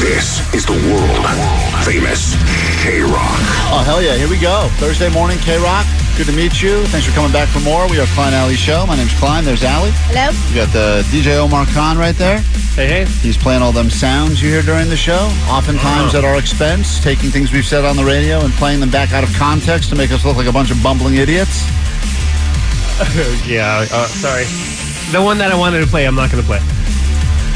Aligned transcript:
This 0.00 0.40
is 0.54 0.64
the 0.64 0.72
world 0.72 1.26
famous 1.84 2.34
KROQ. 2.80 3.12
Oh, 3.70 3.82
hell 3.84 4.00
yeah. 4.00 4.16
Here 4.16 4.28
we 4.28 4.40
go. 4.40 4.68
Thursday 4.80 5.08
morning, 5.08 5.36
KROQ. 5.38 6.16
Good 6.16 6.26
to 6.26 6.32
meet 6.32 6.62
you. 6.62 6.84
Thanks 6.86 7.06
for 7.06 7.12
coming 7.12 7.30
back 7.30 7.48
for 7.48 7.60
more. 7.60 7.88
We 7.90 8.00
are 8.00 8.06
Klein 8.16 8.32
Alley 8.32 8.56
Show. 8.56 8.86
My 8.86 8.96
name's 8.96 9.12
Klein. 9.18 9.44
There's 9.44 9.62
Allie. 9.62 9.92
Hello? 10.08 10.32
You 10.48 10.64
got 10.64 10.72
the 10.72 11.04
DJ 11.12 11.36
Omar 11.36 11.66
Khan 11.66 11.98
right 11.98 12.16
there. 12.16 12.38
Hey, 12.72 12.88
hey. 12.88 13.04
He's 13.20 13.36
playing 13.36 13.60
all 13.60 13.72
them 13.72 13.90
sounds 13.90 14.42
you 14.42 14.48
hear 14.48 14.62
during 14.62 14.88
the 14.88 14.96
show, 14.96 15.30
oftentimes 15.48 16.14
at 16.14 16.24
our 16.24 16.38
expense, 16.38 16.98
taking 17.02 17.30
things 17.30 17.52
we've 17.52 17.64
said 17.64 17.84
on 17.84 17.96
the 17.96 18.04
radio 18.04 18.40
and 18.40 18.52
playing 18.54 18.80
them 18.80 18.90
back 18.90 19.12
out 19.12 19.24
of 19.24 19.32
context 19.34 19.90
to 19.90 19.96
make 19.96 20.10
us 20.10 20.24
look 20.24 20.36
like 20.36 20.46
a 20.46 20.52
bunch 20.52 20.70
of 20.70 20.82
bumbling 20.82 21.16
idiots. 21.16 21.64
yeah, 23.46 23.86
uh, 23.92 24.06
sorry. 24.06 24.44
The 25.12 25.22
one 25.22 25.38
that 25.38 25.50
I 25.52 25.56
wanted 25.56 25.80
to 25.80 25.86
play, 25.86 26.06
I'm 26.06 26.14
not 26.14 26.30
going 26.30 26.42
to 26.42 26.46
play. 26.46 26.60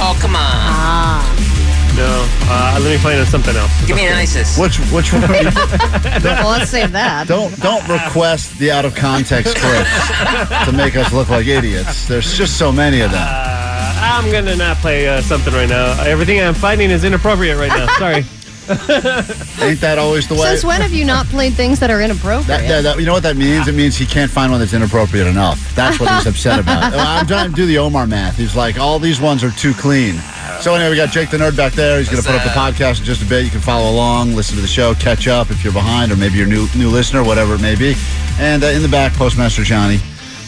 Oh, 0.02 0.16
come 0.20 0.36
on. 0.36 0.42
Ah. 0.42 1.59
No, 1.96 2.26
uh, 2.48 2.78
let 2.82 2.90
me 2.90 2.98
play 2.98 3.18
on 3.20 3.26
something 3.26 3.54
else. 3.56 3.70
Give 3.86 3.96
me 3.96 4.06
an 4.06 4.14
ISIS. 4.14 4.56
Which 4.58 4.78
which 4.90 5.12
one? 5.12 5.22
Well, 6.22 6.50
let's 6.50 6.70
save 6.70 6.92
that. 6.92 7.26
don't 7.28 7.54
don't 7.60 7.86
request 7.88 8.58
the 8.58 8.70
out 8.70 8.84
of 8.84 8.94
context 8.94 9.56
clips 9.56 10.64
to 10.66 10.72
make 10.72 10.96
us 10.96 11.12
look 11.12 11.28
like 11.28 11.46
idiots. 11.46 12.06
There's 12.08 12.36
just 12.36 12.58
so 12.58 12.70
many 12.72 13.00
of 13.00 13.10
them. 13.10 13.20
Uh, 13.22 13.92
I'm 14.02 14.30
going 14.30 14.44
to 14.46 14.56
not 14.56 14.78
play 14.78 15.08
uh, 15.08 15.20
something 15.22 15.52
right 15.52 15.68
now. 15.68 16.00
Everything 16.04 16.40
I'm 16.40 16.54
finding 16.54 16.90
is 16.90 17.04
inappropriate 17.04 17.58
right 17.58 17.68
now. 17.68 17.86
Sorry. 17.98 18.24
Ain't 18.70 19.80
that 19.80 19.96
always 19.98 20.28
the 20.28 20.34
way? 20.34 20.42
Since 20.50 20.64
when 20.64 20.80
have 20.80 20.92
you 20.92 21.04
not 21.04 21.26
played 21.26 21.54
things 21.54 21.80
that 21.80 21.90
are 21.90 22.00
inappropriate? 22.00 22.46
That, 22.46 22.68
that, 22.68 22.82
that- 22.82 23.00
you 23.00 23.06
know 23.06 23.12
what 23.12 23.24
that 23.24 23.36
means? 23.36 23.66
It 23.68 23.74
means 23.74 23.96
he 23.96 24.06
can't 24.06 24.30
find 24.30 24.50
one 24.52 24.60
that's 24.60 24.72
inappropriate 24.74 25.26
enough. 25.26 25.74
That's 25.74 25.98
what 25.98 26.08
he's 26.14 26.26
upset 26.32 26.60
about. 26.60 26.92
I'm 26.94 27.26
trying 27.26 27.50
to 27.50 27.56
do 27.56 27.66
the 27.66 27.78
Omar 27.78 28.06
math. 28.06 28.36
He's 28.36 28.54
like, 28.56 28.78
all 28.78 28.98
these 28.98 29.20
ones 29.20 29.42
are 29.44 29.50
too 29.50 29.74
clean. 29.74 30.16
So 30.60 30.74
anyway, 30.74 30.90
we 30.90 30.96
got 30.96 31.10
Jake 31.10 31.30
the 31.30 31.38
Nerd 31.38 31.56
back 31.56 31.72
there. 31.72 31.98
He's 31.98 32.10
going 32.10 32.22
to 32.22 32.28
put 32.28 32.36
up 32.36 32.44
the 32.44 32.50
podcast 32.50 32.98
in 32.98 33.06
just 33.06 33.22
a 33.22 33.24
bit. 33.24 33.44
You 33.44 33.50
can 33.50 33.60
follow 33.60 33.90
along, 33.90 34.34
listen 34.34 34.56
to 34.56 34.60
the 34.60 34.68
show, 34.68 34.94
catch 34.94 35.26
up 35.26 35.50
if 35.50 35.64
you're 35.64 35.72
behind, 35.72 36.12
or 36.12 36.16
maybe 36.16 36.36
you're 36.36 36.46
new 36.46 36.68
new 36.76 36.90
listener, 36.90 37.24
whatever 37.24 37.54
it 37.54 37.62
may 37.62 37.74
be. 37.74 37.94
And 38.38 38.62
uh, 38.62 38.66
in 38.66 38.82
the 38.82 38.88
back, 38.88 39.14
Postmaster 39.14 39.62
Johnny, 39.62 39.96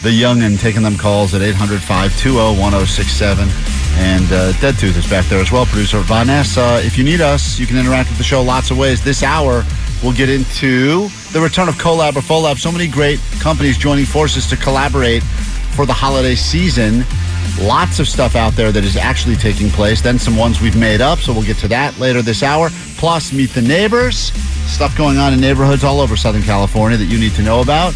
the 0.03 0.11
youngin, 0.11 0.61
taking 0.61 0.83
them 0.83 0.99
calls 0.99 1.33
at 1.33 1.41
800-520-1067. 1.41 3.49
And 4.01 4.31
uh, 4.31 4.53
Dead 4.61 4.79
Tooth 4.79 4.99
is 4.99 5.09
back 5.09 5.25
there 5.27 5.41
as 5.41 5.51
well, 5.51 5.65
producer 5.65 6.01
Von 6.01 6.27
Ness. 6.27 6.59
Uh, 6.59 6.83
if 6.85 6.99
you 6.99 7.05
need 7.05 7.23
us, 7.23 7.59
you 7.59 7.67
can 7.67 7.79
interact 7.79 8.11
with 8.11 8.19
the 8.19 8.25
show 8.25 8.43
lots 8.43 8.71
of 8.71 8.77
ways. 8.77 9.03
This 9.03 9.23
hour, 9.23 9.65
we'll 10.03 10.13
get 10.13 10.29
into 10.29 11.09
the 11.33 11.41
return 11.41 11.71
of 11.71 11.77
Collab 11.77 12.17
or 12.17 12.21
Fauxlab. 12.21 12.59
So 12.59 12.71
many 12.71 12.87
great 12.87 13.19
companies 13.41 13.79
joining 13.79 14.05
forces 14.05 14.47
to 14.49 14.57
collaborate 14.57 15.23
for 15.75 15.87
the 15.87 15.95
holiday 15.95 16.35
season. 16.35 17.03
Lots 17.61 17.99
of 18.01 18.09
stuff 18.09 18.35
out 18.35 18.55
there 18.55 18.73
that 18.73 18.85
is 18.85 18.97
actually 18.97 19.37
taking 19.37 19.69
place. 19.71 20.01
Then 20.01 20.19
some 20.19 20.37
ones 20.37 20.61
we've 20.61 20.77
made 20.77 21.01
up, 21.01 21.19
so 21.19 21.33
we'll 21.33 21.43
get 21.43 21.59
to 21.59 21.69
that 21.69 21.99
later 21.99 22.23
this 22.23 22.43
hour. 22.43 22.71
Plus, 22.97 23.33
meet 23.33 23.51
the 23.51 23.63
neighbors. 23.63 24.33
Stuff 24.71 24.97
going 24.97 25.19
on 25.19 25.33
in 25.33 25.41
neighborhoods 25.41 25.85
all 25.85 26.01
over 26.01 26.17
Southern 26.17 26.43
California 26.43 26.97
that 26.97 27.07
you 27.07 27.19
need 27.19 27.33
to 27.33 27.43
know 27.43 27.61
about. 27.61 27.95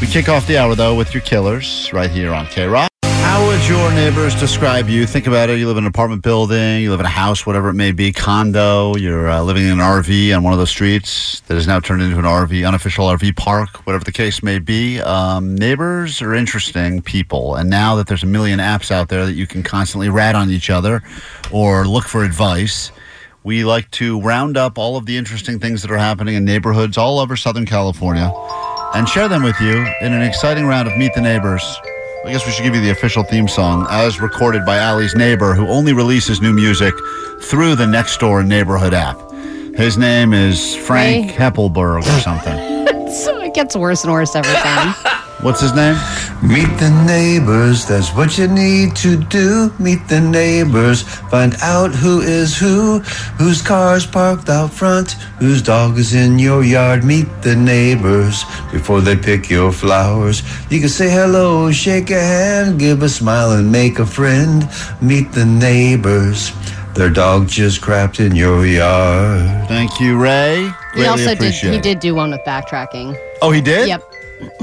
We 0.00 0.06
kick 0.06 0.28
off 0.28 0.46
the 0.46 0.58
hour, 0.58 0.74
though, 0.74 0.94
with 0.94 1.14
your 1.14 1.22
killers 1.22 1.90
right 1.92 2.10
here 2.10 2.34
on 2.34 2.46
KROQ. 2.46 2.87
How 3.28 3.46
would 3.46 3.68
your 3.68 3.92
neighbors 3.92 4.34
describe 4.40 4.88
you? 4.88 5.06
Think 5.06 5.26
about 5.26 5.50
it. 5.50 5.58
You 5.58 5.68
live 5.68 5.76
in 5.76 5.84
an 5.84 5.88
apartment 5.88 6.22
building, 6.22 6.80
you 6.80 6.90
live 6.90 6.98
in 6.98 7.04
a 7.04 7.10
house, 7.10 7.44
whatever 7.44 7.68
it 7.68 7.74
may 7.74 7.92
be, 7.92 8.10
condo. 8.10 8.96
You're 8.96 9.28
uh, 9.28 9.42
living 9.42 9.66
in 9.66 9.72
an 9.72 9.78
RV 9.80 10.34
on 10.34 10.42
one 10.42 10.54
of 10.54 10.58
those 10.58 10.70
streets 10.70 11.40
that 11.40 11.54
has 11.54 11.66
now 11.66 11.78
turned 11.78 12.00
into 12.00 12.18
an 12.18 12.24
RV, 12.24 12.66
unofficial 12.66 13.06
RV 13.06 13.36
park, 13.36 13.86
whatever 13.86 14.02
the 14.02 14.12
case 14.12 14.42
may 14.42 14.58
be. 14.58 14.98
Um, 15.02 15.54
neighbors 15.54 16.22
are 16.22 16.34
interesting 16.34 17.02
people. 17.02 17.54
And 17.56 17.68
now 17.68 17.96
that 17.96 18.06
there's 18.06 18.22
a 18.22 18.26
million 18.26 18.60
apps 18.60 18.90
out 18.90 19.10
there 19.10 19.26
that 19.26 19.34
you 19.34 19.46
can 19.46 19.62
constantly 19.62 20.08
rat 20.08 20.34
on 20.34 20.48
each 20.48 20.70
other 20.70 21.02
or 21.52 21.86
look 21.86 22.04
for 22.04 22.24
advice, 22.24 22.90
we 23.44 23.62
like 23.62 23.90
to 23.90 24.22
round 24.22 24.56
up 24.56 24.78
all 24.78 24.96
of 24.96 25.04
the 25.04 25.18
interesting 25.18 25.60
things 25.60 25.82
that 25.82 25.90
are 25.90 25.98
happening 25.98 26.34
in 26.34 26.46
neighborhoods 26.46 26.96
all 26.96 27.18
over 27.18 27.36
Southern 27.36 27.66
California 27.66 28.32
and 28.94 29.06
share 29.06 29.28
them 29.28 29.42
with 29.42 29.60
you 29.60 29.86
in 30.00 30.14
an 30.14 30.22
exciting 30.22 30.64
round 30.64 30.88
of 30.88 30.96
Meet 30.96 31.12
the 31.12 31.20
Neighbors. 31.20 31.78
I 32.24 32.32
guess 32.32 32.44
we 32.44 32.52
should 32.52 32.64
give 32.64 32.74
you 32.74 32.80
the 32.80 32.90
official 32.90 33.22
theme 33.22 33.48
song 33.48 33.86
as 33.88 34.20
recorded 34.20 34.64
by 34.66 34.78
Ali's 34.80 35.14
neighbor, 35.14 35.54
who 35.54 35.66
only 35.68 35.92
releases 35.92 36.40
new 36.40 36.52
music 36.52 36.92
through 37.42 37.74
the 37.76 37.86
Nextdoor 37.86 38.46
neighborhood 38.46 38.92
app. 38.92 39.18
His 39.76 39.96
name 39.96 40.32
is 40.34 40.74
Frank 40.76 41.30
Hey. 41.30 41.36
Heppelberg 41.36 42.00
or 42.00 42.20
something. 42.20 43.08
so 43.12 43.40
it 43.40 43.54
gets 43.54 43.76
worse 43.76 44.02
and 44.04 44.12
worse 44.12 44.34
every 44.34 44.52
time. 44.54 44.94
What's 45.40 45.60
his 45.60 45.72
name? 45.72 45.94
Meet 46.42 46.78
the 46.80 46.90
neighbors, 47.06 47.86
that's 47.86 48.10
what 48.10 48.36
you 48.38 48.48
need 48.48 48.96
to 48.96 49.16
do. 49.16 49.72
Meet 49.78 50.08
the 50.08 50.20
neighbors, 50.20 51.02
find 51.02 51.54
out 51.62 51.94
who 51.94 52.20
is 52.20 52.56
who, 52.56 52.98
whose 53.38 53.62
car's 53.62 54.04
parked 54.04 54.48
out 54.48 54.72
front, 54.72 55.12
whose 55.38 55.62
dog 55.62 55.96
is 55.96 56.12
in 56.12 56.40
your 56.40 56.64
yard. 56.64 57.04
Meet 57.04 57.42
the 57.42 57.54
neighbors 57.54 58.42
before 58.72 59.00
they 59.00 59.14
pick 59.14 59.48
your 59.48 59.70
flowers. 59.70 60.42
You 60.70 60.80
can 60.80 60.88
say 60.88 61.08
hello, 61.08 61.70
shake 61.70 62.10
a 62.10 62.20
hand, 62.20 62.80
give 62.80 63.02
a 63.02 63.08
smile, 63.08 63.52
and 63.52 63.70
make 63.70 64.00
a 64.00 64.06
friend. 64.06 64.68
Meet 65.00 65.30
the 65.30 65.46
neighbors, 65.46 66.50
their 66.94 67.10
dog 67.10 67.46
just 67.46 67.80
crapped 67.80 68.18
in 68.18 68.34
your 68.34 68.66
yard. 68.66 69.68
Thank 69.68 70.00
you, 70.00 70.18
Ray. 70.18 70.68
he 70.96 71.06
also 71.06 71.36
did. 71.36 71.54
He 71.54 71.76
it. 71.76 71.82
did 71.84 72.00
do 72.00 72.16
one 72.16 72.32
with 72.32 72.40
backtracking. 72.44 73.16
Oh, 73.40 73.52
he 73.52 73.60
did? 73.60 73.86
Yep, 73.86 74.07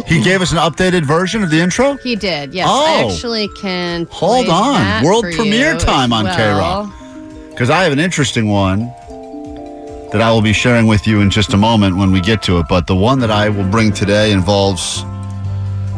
He 0.05 0.21
gave 0.23 0.41
us 0.41 0.51
an 0.51 0.57
updated 0.57 1.03
version 1.05 1.43
of 1.43 1.49
the 1.49 1.59
intro? 1.59 1.97
he 1.97 2.15
did. 2.15 2.53
Yes, 2.53 2.67
Oh. 2.69 2.85
I 2.85 3.11
actually 3.11 3.47
can. 3.61 4.05
Hold 4.11 4.47
on. 4.49 5.03
World 5.03 5.25
premiere 5.33 5.77
time 5.77 6.13
on 6.13 6.25
well. 6.25 6.85
KROQ. 6.87 7.49
Because 7.49 7.69
I 7.69 7.83
have 7.83 7.91
an 7.93 7.99
interesting 7.99 8.49
one 8.49 8.91
that 10.11 10.21
I 10.21 10.31
will 10.31 10.41
be 10.41 10.53
sharing 10.53 10.87
with 10.87 11.07
you 11.07 11.21
in 11.21 11.29
just 11.29 11.53
a 11.53 11.57
moment 11.57 11.97
when 11.97 12.11
we 12.11 12.21
get 12.21 12.41
to 12.43 12.59
it. 12.59 12.67
But 12.69 12.87
the 12.87 12.95
one 12.95 13.19
that 13.19 13.31
I 13.31 13.49
will 13.49 13.67
bring 13.69 13.91
today 13.91 14.31
involves 14.31 15.03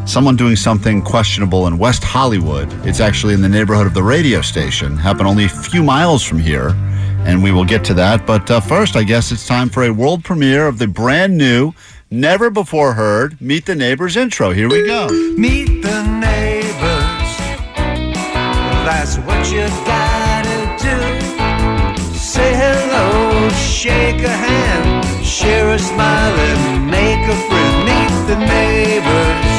someone 0.05 0.35
doing 0.35 0.55
something 0.55 1.01
questionable 1.01 1.67
in 1.67 1.77
West 1.77 2.03
Hollywood. 2.03 2.67
It's 2.87 2.99
actually 2.99 3.33
in 3.33 3.41
the 3.41 3.49
neighborhood 3.49 3.85
of 3.87 3.93
the 3.93 4.03
radio 4.03 4.41
station, 4.41 4.95
happened 4.95 5.27
only 5.27 5.45
a 5.45 5.49
few 5.49 5.83
miles 5.83 6.23
from 6.23 6.39
here. 6.39 6.69
And 7.25 7.43
we 7.43 7.51
will 7.51 7.65
get 7.65 7.83
to 7.85 7.93
that. 7.95 8.25
But 8.25 8.49
uh, 8.49 8.61
first, 8.61 8.95
I 8.95 9.03
guess 9.03 9.31
it's 9.33 9.45
time 9.45 9.67
for 9.69 9.83
a 9.83 9.91
world 9.91 10.23
premiere 10.23 10.65
of 10.67 10.77
the 10.79 10.87
brand 10.87 11.37
new, 11.37 11.73
never 12.09 12.49
before 12.49 12.93
heard 12.93 13.39
Meet 13.41 13.65
the 13.65 13.75
Neighbors 13.75 14.15
intro. 14.15 14.51
Here 14.51 14.69
we 14.69 14.85
go. 14.85 15.07
Meet 15.37 15.81
the 15.81 16.03
neighbors. 16.19 17.37
That's 18.85 19.17
what 19.17 19.51
you 19.51 19.67
gotta 19.85 20.77
do. 20.81 20.97
Say 22.17 22.53
hello, 22.53 23.49
shake 23.49 24.23
a 24.23 24.29
hand, 24.29 25.25
share 25.25 25.73
a 25.73 25.79
smile, 25.79 26.39
and 26.39 26.89
make 26.89 27.19
a 27.27 27.35
friend. 27.47 27.85
Meet 27.85 28.27
the 28.27 28.37
neighbors. 28.45 29.57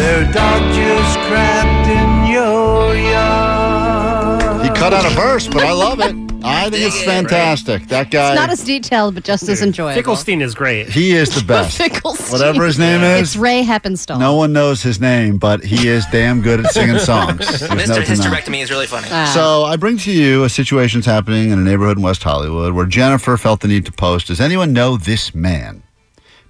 Their 0.00 0.32
dog 0.32 0.62
just 0.74 1.18
crapped 1.28 1.86
in 1.88 2.30
your 2.30 2.94
yard. 2.94 4.64
He 4.64 4.68
cut 4.70 4.92
out 4.92 5.04
a 5.04 5.14
verse, 5.14 5.48
but 5.48 5.64
I 5.64 5.72
love 5.72 6.00
it. 6.00 6.31
I 6.44 6.66
I 6.66 6.70
think 6.70 6.84
it's 6.84 7.02
fantastic. 7.02 7.86
That 7.88 8.10
guy, 8.10 8.34
Not 8.34 8.50
as 8.50 8.62
detailed, 8.64 9.14
but 9.14 9.24
just 9.24 9.48
as 9.48 9.62
enjoyable. 9.62 9.94
Finkelstein 9.94 10.40
is 10.42 10.54
great. 10.54 10.88
he 10.88 11.12
is 11.12 11.34
the 11.34 11.42
best. 11.46 11.76
Finkelstein. 11.78 12.32
Whatever 12.32 12.64
his 12.66 12.78
name 12.78 13.02
is. 13.02 13.20
It's 13.20 13.30
is, 13.30 13.38
Ray 13.38 13.62
Heppenstall. 13.64 14.18
no 14.18 14.34
one 14.36 14.52
knows 14.52 14.82
his 14.82 15.00
name, 15.00 15.38
but 15.38 15.64
he 15.64 15.88
is 15.88 16.04
damn 16.12 16.40
good 16.42 16.60
at 16.64 16.72
singing 16.72 16.98
songs. 17.10 17.38
There's 17.38 17.62
no 17.62 17.68
Mr. 17.68 17.86
denying. 17.86 18.04
Hysterectomy 18.06 18.62
is 18.62 18.70
really 18.70 18.86
funny. 18.86 19.08
Ah. 19.10 19.30
So 19.34 19.64
I 19.64 19.76
bring 19.76 19.96
to 19.98 20.12
you 20.12 20.44
a 20.44 20.48
situation 20.48 21.00
that's 21.00 21.06
happening 21.06 21.50
in 21.50 21.58
a 21.58 21.62
neighborhood 21.62 21.96
in 21.98 22.02
West 22.02 22.22
Hollywood 22.22 22.72
where 22.74 22.86
Jennifer 22.86 23.36
felt 23.36 23.60
the 23.60 23.68
need 23.68 23.84
to 23.86 23.92
post. 23.92 24.28
Does 24.28 24.40
anyone 24.40 24.72
know 24.72 24.96
this 24.96 25.34
man? 25.34 25.82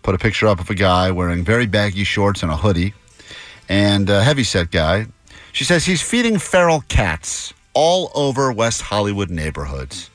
Put 0.02 0.14
a 0.14 0.18
picture 0.18 0.48
up 0.48 0.58
of 0.60 0.68
a 0.68 0.74
guy 0.74 1.10
wearing 1.10 1.44
very 1.44 1.66
baggy 1.66 2.04
shorts 2.04 2.42
and 2.42 2.50
a 2.50 2.56
hoodie, 2.56 2.92
and 3.68 4.10
a 4.10 4.22
heavyset 4.24 4.70
guy. 4.70 5.06
She 5.52 5.64
says 5.64 5.84
he's 5.84 6.02
feeding 6.02 6.38
feral 6.38 6.82
cats 6.88 7.54
all 7.74 8.10
over 8.14 8.52
West 8.52 8.82
Hollywood 8.82 9.30
neighborhoods. 9.30 10.10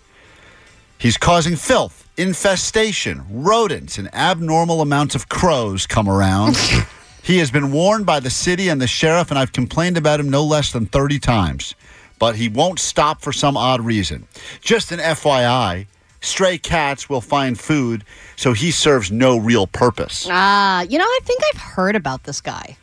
He's 0.98 1.18
causing 1.18 1.56
filth, 1.56 2.07
infestation, 2.18 3.24
rodents, 3.30 3.98
and 3.98 4.13
abnormal 4.13 4.81
amounts 4.81 5.13
of 5.13 5.30
crows 5.30 5.86
come 5.86 6.09
around. 6.09 6.57
he 7.24 7.38
has 7.38 7.51
been 7.51 7.71
warned 7.71 8.06
by 8.06 8.19
the 8.19 8.30
city 8.31 8.69
and 8.69 8.81
the 8.81 8.88
sheriff, 8.88 9.30
and 9.30 9.38
I've 9.38 9.54
complained 9.54 9.98
about 9.98 10.19
him 10.19 10.30
no 10.30 10.44
less 10.44 10.71
than 10.71 10.88
30 10.88 11.19
times. 11.19 11.75
But 12.19 12.36
he 12.36 12.50
won't 12.50 12.80
stop 12.80 13.21
for 13.21 13.31
some 13.31 13.56
odd 13.56 13.81
reason. 13.81 14.27
Just 14.62 14.92
an 14.92 15.00
FYI, 15.00 15.86
stray 16.21 16.57
cats 16.57 17.07
will 17.07 17.21
find 17.21 17.60
food, 17.60 18.03
so 18.36 18.53
he 18.53 18.71
serves 18.71 19.12
no 19.12 19.38
real 19.38 19.68
purpose. 19.68 20.27
Ah, 20.31 20.81
you 20.81 20.98
know, 20.98 21.06
I 21.06 21.19
think 21.24 21.42
I've 21.53 21.62
heard 21.62 21.95
about 21.95 22.24
this 22.24 22.42
guy. 22.42 22.75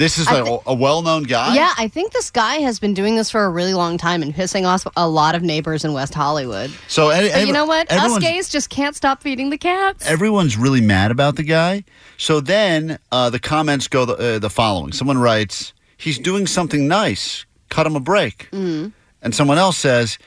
This 0.00 0.16
is 0.16 0.26
I 0.28 0.38
a, 0.38 0.44
thi- 0.44 0.58
a 0.66 0.74
well 0.74 1.02
known 1.02 1.24
guy. 1.24 1.54
Yeah, 1.54 1.74
I 1.76 1.86
think 1.86 2.12
this 2.12 2.30
guy 2.30 2.54
has 2.56 2.80
been 2.80 2.94
doing 2.94 3.16
this 3.16 3.30
for 3.30 3.44
a 3.44 3.50
really 3.50 3.74
long 3.74 3.98
time 3.98 4.22
and 4.22 4.34
pissing 4.34 4.66
off 4.66 4.86
a 4.96 5.06
lot 5.06 5.34
of 5.34 5.42
neighbors 5.42 5.84
in 5.84 5.92
West 5.92 6.14
Hollywood. 6.14 6.70
So, 6.88 7.10
any, 7.10 7.28
But 7.28 7.46
you 7.46 7.52
know 7.52 7.66
what? 7.66 7.92
Us 7.92 8.18
gays 8.18 8.48
just 8.48 8.70
can't 8.70 8.96
stop 8.96 9.22
feeding 9.22 9.50
the 9.50 9.58
cats. 9.58 10.06
everyone's 10.06 10.56
really 10.56 10.80
mad 10.80 11.10
about 11.10 11.36
the 11.36 11.42
guy. 11.42 11.84
So 12.16 12.40
then 12.40 12.98
uh, 13.12 13.28
the 13.28 13.38
comments 13.38 13.88
go 13.88 14.06
the, 14.06 14.14
uh, 14.14 14.38
the 14.38 14.48
following: 14.48 14.92
Someone 14.92 15.18
writes, 15.18 15.74
"He's 15.98 16.18
doing 16.18 16.46
something 16.46 16.88
nice. 16.88 17.44
Cut 17.68 17.86
him 17.86 17.94
a 17.94 18.00
break." 18.00 18.48
And 18.52 19.34
someone 19.34 19.58
else 19.58 19.76
says, 19.76 20.18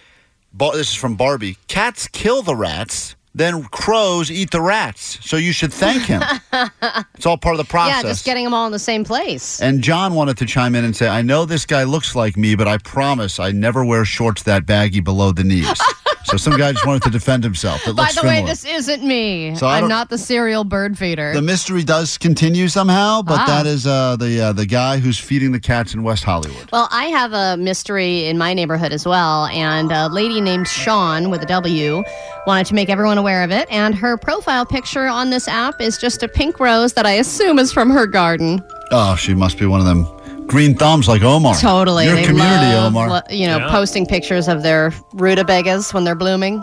"This 0.54 0.90
is 0.90 0.94
from 0.94 1.16
Barbie. 1.16 1.58
Cats 1.68 2.08
kill 2.08 2.44
the 2.44 2.56
rats." 2.56 3.16
Then 3.36 3.64
crows 3.64 4.30
eat 4.30 4.52
the 4.52 4.62
rats, 4.62 5.18
so 5.28 5.38
you 5.38 5.54
should 5.54 5.74
thank 5.74 6.04
him. 6.04 6.22
it's 7.16 7.26
all 7.26 7.38
part 7.38 7.56
of 7.56 7.58
the 7.58 7.70
process. 7.70 8.04
yeah, 8.04 8.10
just 8.10 8.26
getting 8.26 8.44
them 8.44 8.54
all 8.54 8.68
in 8.68 8.72
the 8.72 8.78
same 8.78 9.04
place. 9.04 9.60
And 9.60 9.82
John 9.82 10.14
wanted 10.14 10.38
to 10.38 10.46
chime 10.46 10.76
in 10.76 10.86
and 10.86 10.96
say, 10.96 11.08
I 11.08 11.24
know 11.24 11.46
this 11.46 11.66
guy 11.66 11.84
looks 11.84 12.16
like 12.16 12.38
me, 12.38 12.54
but 12.54 12.68
I 12.68 12.78
promise 12.78 13.40
I 13.40 13.52
never 13.52 13.84
wear 13.84 14.06
shorts 14.06 14.44
that 14.44 14.68
baggy 14.68 15.00
below 15.00 15.32
the 15.32 15.44
knees. 15.44 15.82
so 16.25 16.38
some 16.38 16.58
guy 16.58 16.72
just 16.72 16.86
wanted 16.86 17.04
to 17.04 17.10
defend 17.10 17.44
himself. 17.44 17.81
By 17.96 18.12
the 18.14 18.22
way, 18.24 18.44
this 18.46 18.66
isn't 18.66 19.04
me. 19.04 19.56
So 19.56 19.68
I'm 19.68 19.88
not 19.88 20.10
the 20.10 20.18
serial 20.18 20.64
bird 20.64 20.98
feeder. 20.98 21.34
The 21.34 21.42
mystery 21.42 21.84
does 21.84 22.18
continue 22.18 22.68
somehow, 22.68 23.22
but 23.22 23.40
Ah. 23.42 23.46
that 23.46 23.66
is 23.66 23.86
uh, 23.86 24.16
the 24.18 24.40
uh, 24.42 24.54
the 24.54 24.66
guy 24.66 24.98
who's 24.98 25.18
feeding 25.20 25.52
the 25.52 25.60
cats 25.60 25.94
in 25.94 26.04
West 26.04 26.24
Hollywood. 26.24 26.70
Well, 26.72 26.88
I 26.92 27.06
have 27.06 27.34
a 27.34 27.58
mystery 27.58 28.25
in 28.25 28.38
my 28.38 28.54
neighborhood 28.54 28.94
as 28.94 29.06
well, 29.06 29.46
and 29.48 29.92
a 29.92 30.08
lady 30.10 30.40
named 30.42 30.68
Sean 30.68 31.30
with 31.30 31.42
a 31.44 31.46
W 31.48 32.04
wanted 32.48 32.66
to 32.68 32.75
make 32.75 32.90
everyone 32.90 33.18
aware 33.18 33.44
of 33.44 33.52
it. 33.52 33.68
And 33.72 33.96
her 33.96 34.18
profile 34.18 34.66
picture 34.66 35.08
on 35.08 35.30
this 35.30 35.48
app 35.48 35.80
is 35.81 35.98
just 35.98 36.24
a 36.24 36.28
pink 36.28 36.60
rose 36.60 36.94
that 36.94 37.06
I 37.06 37.14
assume 37.14 37.60
is 37.60 37.72
from 37.72 37.90
her 37.90 38.06
garden. 38.08 38.64
Oh, 38.92 39.16
she 39.16 39.34
must 39.34 39.58
be 39.58 39.66
one 39.66 39.80
of 39.80 39.86
them 39.86 40.06
green 40.54 40.76
thumbs 40.76 41.08
like 41.08 41.24
Omar. 41.24 41.56
Totally, 41.56 42.06
Your 42.06 42.16
they 42.16 42.24
community, 42.24 42.74
love, 42.76 42.94
Omar. 42.96 43.10
lo- 43.10 43.22
you 43.30 43.48
know, 43.48 43.58
Yeah. 43.58 43.72
posting 43.72 44.06
pictures 44.06 44.48
of 44.48 44.62
their 44.62 44.94
rutabagas 45.14 45.94
when 45.94 46.04
they're 46.04 46.16
blooming. 46.16 46.60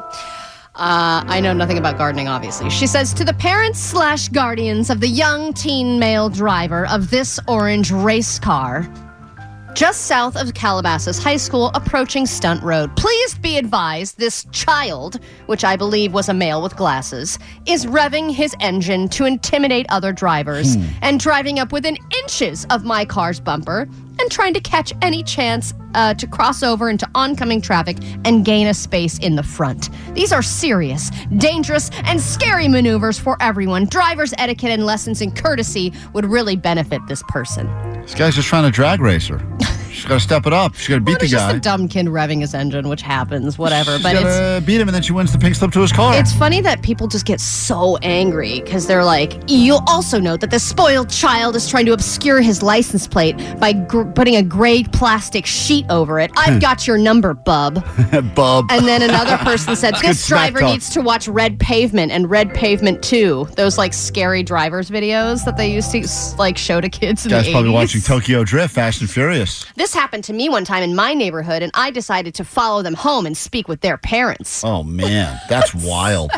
Uh, 0.76 1.24
I 1.26 1.40
know 1.40 1.52
nothing 1.52 1.76
about 1.76 1.98
gardening, 1.98 2.28
obviously. 2.28 2.70
She 2.70 2.86
says 2.86 3.12
to 3.14 3.24
the 3.24 3.34
parents 3.34 3.80
slash 3.80 4.28
guardians 4.28 4.88
of 4.88 5.00
the 5.00 5.08
young 5.08 5.52
teen 5.52 5.98
male 5.98 6.28
driver 6.28 6.86
of 6.86 7.10
this 7.10 7.40
orange 7.48 7.90
race 7.90 8.38
car, 8.38 8.88
just 9.74 10.06
south 10.06 10.36
of 10.36 10.54
Calabasas 10.54 11.22
High 11.22 11.36
School, 11.36 11.70
approaching 11.74 12.26
Stunt 12.26 12.62
Road. 12.62 12.94
Please 12.96 13.34
be 13.38 13.56
advised 13.56 14.18
this 14.18 14.44
child, 14.52 15.20
which 15.46 15.64
I 15.64 15.76
believe 15.76 16.12
was 16.12 16.28
a 16.28 16.34
male 16.34 16.62
with 16.62 16.76
glasses, 16.76 17.38
is 17.66 17.86
revving 17.86 18.32
his 18.32 18.54
engine 18.60 19.08
to 19.10 19.24
intimidate 19.24 19.86
other 19.88 20.12
drivers 20.12 20.76
and 21.02 21.20
driving 21.20 21.58
up 21.58 21.72
within 21.72 21.96
inches 22.18 22.66
of 22.70 22.84
my 22.84 23.04
car's 23.04 23.40
bumper 23.40 23.88
and 24.20 24.30
trying 24.30 24.52
to 24.54 24.60
catch 24.60 24.92
any 25.02 25.22
chance 25.22 25.72
uh, 25.94 26.14
to 26.14 26.26
cross 26.26 26.62
over 26.62 26.90
into 26.90 27.08
oncoming 27.14 27.60
traffic 27.60 27.96
and 28.24 28.44
gain 28.44 28.66
a 28.66 28.74
space 28.74 29.18
in 29.18 29.34
the 29.34 29.42
front. 29.42 29.88
These 30.14 30.32
are 30.32 30.42
serious, 30.42 31.10
dangerous, 31.38 31.90
and 32.04 32.20
scary 32.20 32.68
maneuvers 32.68 33.18
for 33.18 33.36
everyone. 33.40 33.86
Driver's 33.86 34.34
etiquette 34.38 34.70
and 34.70 34.84
lessons 34.84 35.22
in 35.22 35.32
courtesy 35.32 35.92
would 36.12 36.26
really 36.26 36.56
benefit 36.56 37.00
this 37.08 37.22
person. 37.28 37.66
This 38.02 38.14
guy's 38.14 38.34
just 38.34 38.48
trying 38.48 38.64
to 38.64 38.70
drag 38.70 39.00
race 39.00 39.28
her. 39.28 39.38
She's 39.90 40.04
got 40.04 40.14
to 40.14 40.20
step 40.20 40.46
it 40.46 40.52
up. 40.52 40.74
She's 40.74 40.88
got 40.88 40.94
to 40.96 41.00
beat 41.00 41.12
Well, 41.12 41.18
the 41.18 41.24
it's 41.24 41.32
just 41.32 41.48
guy. 41.48 41.56
a 41.56 41.60
dumb 41.60 41.88
kid 41.88 42.06
revving 42.06 42.40
his 42.40 42.54
engine, 42.54 42.88
which 42.88 43.02
happens, 43.02 43.58
whatever. 43.58 43.92
She's 43.92 44.02
but 44.02 44.16
it's 44.16 44.66
beat 44.66 44.80
him, 44.80 44.88
and 44.88 44.94
then 44.94 45.02
she 45.02 45.12
wins 45.12 45.32
the 45.32 45.38
pink 45.38 45.54
slip 45.54 45.72
to 45.72 45.80
his 45.80 45.92
car. 45.92 46.14
it's 46.14 46.32
funny 46.32 46.60
that 46.60 46.82
people 46.82 47.08
just 47.08 47.26
get 47.26 47.40
so 47.40 47.96
angry 47.98 48.60
because 48.60 48.86
they're 48.86 49.04
like, 49.04 49.34
you'll 49.48 49.82
also 49.86 50.18
note 50.18 50.40
that 50.40 50.50
the 50.50 50.58
spoiled 50.58 51.10
child 51.10 51.56
is 51.56 51.68
trying 51.68 51.86
to 51.86 51.92
obscure 51.92 52.40
his 52.40 52.62
license 52.62 53.06
plate 53.06 53.36
by 53.58 53.72
gr- 53.72 54.04
putting 54.04 54.36
a 54.36 54.42
gray 54.42 54.84
plastic 54.84 55.46
sheet 55.46 55.84
over 55.90 56.20
it. 56.20 56.30
I've 56.36 56.54
hmm. 56.54 56.58
got 56.60 56.86
your 56.86 56.98
number, 56.98 57.34
bub. 57.34 57.84
Bub. 58.34 58.66
And 58.70 58.86
then 58.86 59.02
another 59.02 59.36
person 59.38 59.76
said, 59.76 59.94
this 60.02 60.26
driver 60.26 60.62
needs 60.62 60.90
to 60.90 61.00
watch 61.00 61.28
Red 61.28 61.58
Pavement 61.58 62.12
and 62.12 62.30
Red 62.30 62.54
Pavement 62.54 63.02
2. 63.02 63.48
Those 63.56 63.78
like 63.78 63.92
scary 63.92 64.42
drivers 64.42 64.90
videos 64.90 65.44
that 65.44 65.56
they 65.56 65.72
used 65.72 65.90
to 65.92 66.06
like 66.38 66.56
show 66.56 66.80
to 66.80 66.88
kids 66.88 67.24
in 67.24 67.30
Guy's 67.30 67.46
the 67.46 67.52
probably 67.52 67.70
80s. 67.70 67.74
watching 67.74 68.00
Tokyo 68.00 68.44
Drift, 68.44 68.74
Fast 68.74 69.00
and 69.00 69.10
Furious. 69.10 69.64
This 69.80 69.94
happened 69.94 70.24
to 70.24 70.34
me 70.34 70.50
one 70.50 70.66
time 70.66 70.82
in 70.82 70.94
my 70.94 71.14
neighborhood, 71.14 71.62
and 71.62 71.72
I 71.72 71.90
decided 71.90 72.34
to 72.34 72.44
follow 72.44 72.82
them 72.82 72.92
home 72.92 73.24
and 73.24 73.34
speak 73.34 73.66
with 73.66 73.80
their 73.80 73.96
parents. 73.96 74.62
Oh 74.62 74.82
man, 74.82 75.40
that's 75.48 75.74
wild. 75.86 76.32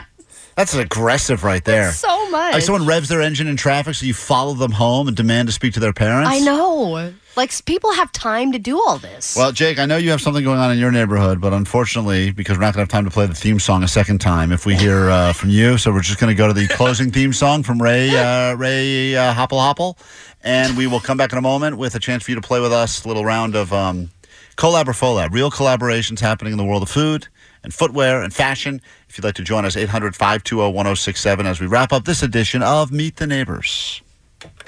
That's 0.54 0.74
aggressive 0.74 1.42
right 1.42 1.64
there. 1.64 1.90
So 1.90 2.30
much. 2.30 2.52
Like 2.52 2.62
someone 2.62 2.86
revs 2.86 3.08
their 3.08 3.20
engine 3.20 3.48
in 3.48 3.56
traffic, 3.56 3.96
so 3.96 4.06
you 4.06 4.14
follow 4.14 4.54
them 4.54 4.70
home 4.70 5.08
and 5.08 5.16
demand 5.16 5.48
to 5.48 5.52
speak 5.52 5.74
to 5.74 5.80
their 5.80 5.92
parents. 5.92 6.30
I 6.30 6.38
know. 6.38 7.12
Like 7.34 7.64
people 7.64 7.92
have 7.92 8.12
time 8.12 8.52
to 8.52 8.58
do 8.58 8.78
all 8.78 8.98
this. 8.98 9.34
Well, 9.34 9.50
Jake, 9.50 9.78
I 9.78 9.86
know 9.86 9.96
you 9.96 10.10
have 10.10 10.20
something 10.20 10.44
going 10.44 10.60
on 10.60 10.70
in 10.70 10.78
your 10.78 10.92
neighborhood, 10.92 11.40
but 11.40 11.54
unfortunately, 11.54 12.30
because 12.30 12.58
we're 12.58 12.64
not 12.64 12.74
going 12.74 12.86
to 12.86 12.92
have 12.94 13.00
time 13.00 13.06
to 13.06 13.10
play 13.10 13.24
the 13.26 13.34
theme 13.34 13.58
song 13.58 13.82
a 13.82 13.88
second 13.88 14.20
time 14.20 14.52
if 14.52 14.66
we 14.66 14.76
hear 14.76 15.08
uh, 15.10 15.32
from 15.32 15.48
you, 15.48 15.78
so 15.78 15.90
we're 15.90 16.02
just 16.02 16.20
going 16.20 16.28
to 16.28 16.36
go 16.36 16.46
to 16.46 16.52
the 16.52 16.68
closing 16.68 17.10
theme 17.10 17.32
song 17.32 17.62
from 17.62 17.80
Ray 17.80 18.10
uh, 18.10 18.54
Ray 18.54 19.16
uh, 19.16 19.32
Hopple 19.32 19.58
Hopple, 19.58 19.96
and 20.42 20.76
we 20.76 20.86
will 20.86 21.00
come 21.00 21.16
back 21.16 21.32
in 21.32 21.38
a 21.38 21.42
moment 21.42 21.78
with 21.78 21.94
a 21.94 21.98
chance 21.98 22.24
for 22.24 22.30
you 22.30 22.34
to 22.34 22.46
play 22.46 22.60
with 22.60 22.72
us. 22.72 23.04
A 23.04 23.08
little 23.08 23.24
round 23.24 23.54
of 23.54 23.72
um, 23.72 24.10
collab 24.56 24.88
or 24.88 24.92
fauxlab, 24.92 25.32
real 25.32 25.50
collaborations 25.50 26.20
happening 26.20 26.52
in 26.52 26.58
the 26.58 26.64
world 26.64 26.82
of 26.82 26.88
food 26.90 27.28
and 27.62 27.72
footwear 27.72 28.22
and 28.22 28.34
fashion. 28.34 28.80
If 29.08 29.18
you'd 29.18 29.24
like 29.24 29.34
to 29.36 29.44
join 29.44 29.64
us, 29.64 29.76
800 29.76 30.16
520 30.16 30.72
1067 30.72 31.46
as 31.46 31.60
we 31.60 31.66
wrap 31.66 31.92
up 31.92 32.04
this 32.04 32.22
edition 32.22 32.62
of 32.62 32.90
Meet 32.90 33.16
the 33.16 33.26
Neighbors. 33.26 34.02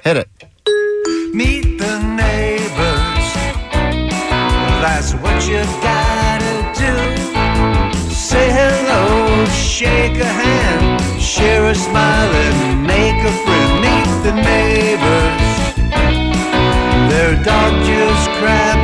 Hit 0.02 0.16
it. 0.16 0.28
Meet 1.34 1.78
the 1.78 1.98
neighbors. 2.14 3.34
That's 4.80 5.14
what 5.14 5.46
you 5.48 5.62
gotta 5.82 6.72
do. 6.78 8.14
Say 8.14 8.50
hello, 8.50 9.44
shake 9.46 10.20
a 10.20 10.24
hand, 10.24 11.20
share 11.20 11.66
a 11.70 11.74
smile, 11.74 12.32
and 12.32 12.86
make 12.86 13.24
a 13.24 13.32
friend. 13.44 13.80
Meet 13.82 14.22
the 14.22 14.32
neighbors. 14.42 15.63
Their 17.24 17.42
dog 17.42 17.72
just 17.86 18.28
crapped 18.36 18.83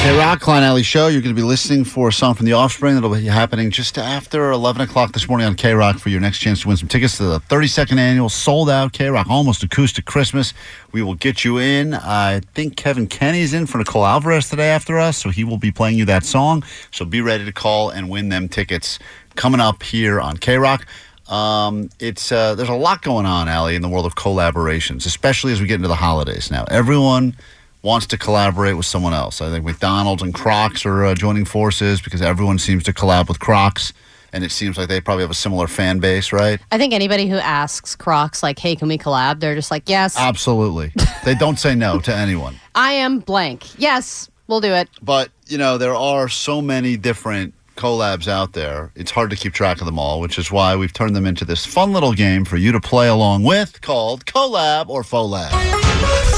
Hey, 0.00 0.16
Rock 0.16 0.40
Klein 0.40 0.62
Alley 0.62 0.82
Show. 0.82 1.08
You're 1.08 1.20
going 1.20 1.34
to 1.34 1.40
be 1.40 1.46
listening 1.46 1.84
for 1.84 2.08
a 2.08 2.12
song 2.12 2.32
from 2.32 2.46
The 2.46 2.54
Offspring 2.54 2.94
that'll 2.94 3.14
be 3.14 3.26
happening 3.26 3.70
just 3.70 3.98
after 3.98 4.50
11 4.52 4.80
o'clock 4.80 5.12
this 5.12 5.28
morning 5.28 5.46
on 5.46 5.54
KROQ 5.54 6.00
for 6.00 6.08
your 6.08 6.20
next 6.20 6.38
chance 6.38 6.62
to 6.62 6.68
win 6.68 6.78
some 6.78 6.88
tickets 6.88 7.18
to 7.18 7.24
the 7.24 7.40
32nd 7.40 7.98
annual 7.98 8.30
sold 8.30 8.70
out 8.70 8.92
KROQ 8.94 9.26
Almost 9.26 9.62
Acoustic 9.64 10.06
Christmas. 10.06 10.54
We 10.92 11.02
will 11.02 11.14
get 11.14 11.44
you 11.44 11.58
in. 11.58 11.92
I 11.92 12.40
think 12.54 12.76
Kevin 12.76 13.06
Kenny's 13.06 13.52
in 13.52 13.66
for 13.66 13.76
Nicole 13.78 14.06
Alvarez 14.06 14.48
today 14.48 14.70
after 14.70 14.98
us, 14.98 15.18
so 15.18 15.28
he 15.28 15.44
will 15.44 15.58
be 15.58 15.70
playing 15.70 15.98
you 15.98 16.06
that 16.06 16.24
song. 16.24 16.64
So 16.90 17.04
be 17.04 17.20
ready 17.20 17.44
to 17.44 17.52
call 17.52 17.90
and 17.90 18.08
win 18.08 18.30
them 18.30 18.48
tickets 18.48 18.98
coming 19.34 19.60
up 19.60 19.82
here 19.82 20.22
on 20.22 20.38
KROQ. 20.38 20.86
Um, 21.30 21.90
it's 22.00 22.32
uh, 22.32 22.54
there's 22.54 22.70
a 22.70 22.74
lot 22.74 23.02
going 23.02 23.26
on, 23.26 23.48
Allie, 23.48 23.74
in 23.74 23.82
the 23.82 23.88
world 23.88 24.06
of 24.06 24.14
collaborations, 24.14 25.04
especially 25.04 25.52
as 25.52 25.60
we 25.60 25.66
get 25.66 25.74
into 25.74 25.88
the 25.88 25.96
holidays 25.96 26.50
now. 26.50 26.64
Everyone 26.70 27.36
wants 27.82 28.06
to 28.08 28.18
collaborate 28.18 28.76
with 28.76 28.86
someone 28.86 29.12
else. 29.12 29.40
I 29.40 29.50
think 29.50 29.64
McDonald's 29.64 30.22
and 30.22 30.34
Crocs 30.34 30.84
are 30.84 31.04
uh, 31.04 31.14
joining 31.14 31.44
forces 31.44 32.00
because 32.00 32.22
everyone 32.22 32.58
seems 32.58 32.84
to 32.84 32.92
collab 32.92 33.28
with 33.28 33.38
Crocs, 33.38 33.92
and 34.32 34.44
it 34.44 34.50
seems 34.50 34.76
like 34.76 34.88
they 34.88 35.00
probably 35.00 35.22
have 35.22 35.30
a 35.30 35.34
similar 35.34 35.66
fan 35.66 36.00
base, 36.00 36.32
right? 36.32 36.60
I 36.72 36.78
think 36.78 36.92
anybody 36.92 37.28
who 37.28 37.36
asks 37.36 37.94
Crocs, 37.96 38.42
like, 38.42 38.58
hey, 38.58 38.76
can 38.76 38.88
we 38.88 38.98
collab? 38.98 39.40
They're 39.40 39.54
just 39.54 39.70
like, 39.70 39.84
yes, 39.86 40.16
Absolutely. 40.18 40.92
they 41.24 41.34
don't 41.34 41.58
say 41.58 41.74
no 41.74 41.98
to 42.00 42.14
anyone. 42.14 42.56
I 42.74 42.92
am 42.92 43.20
blank. 43.20 43.78
Yes, 43.78 44.28
we'll 44.48 44.60
do 44.60 44.72
it. 44.72 44.88
But, 45.00 45.30
you 45.46 45.58
know, 45.58 45.78
there 45.78 45.94
are 45.94 46.28
so 46.28 46.60
many 46.60 46.96
different 46.96 47.54
collabs 47.76 48.26
out 48.26 48.52
there. 48.52 48.90
It's 48.96 49.12
hard 49.12 49.30
to 49.30 49.36
keep 49.36 49.54
track 49.54 49.80
of 49.80 49.86
them 49.86 49.98
all, 49.98 50.20
which 50.20 50.36
is 50.36 50.50
why 50.50 50.74
we've 50.74 50.92
turned 50.92 51.14
them 51.14 51.24
into 51.24 51.44
this 51.44 51.64
fun 51.64 51.92
little 51.92 52.12
game 52.12 52.44
for 52.44 52.56
you 52.56 52.72
to 52.72 52.80
play 52.80 53.06
along 53.08 53.44
with 53.44 53.80
called 53.80 54.26
Collab 54.26 54.88
or 54.88 55.04
Faux 55.04 55.30
Lab. 55.30 55.52
Collaboration! 55.52 56.37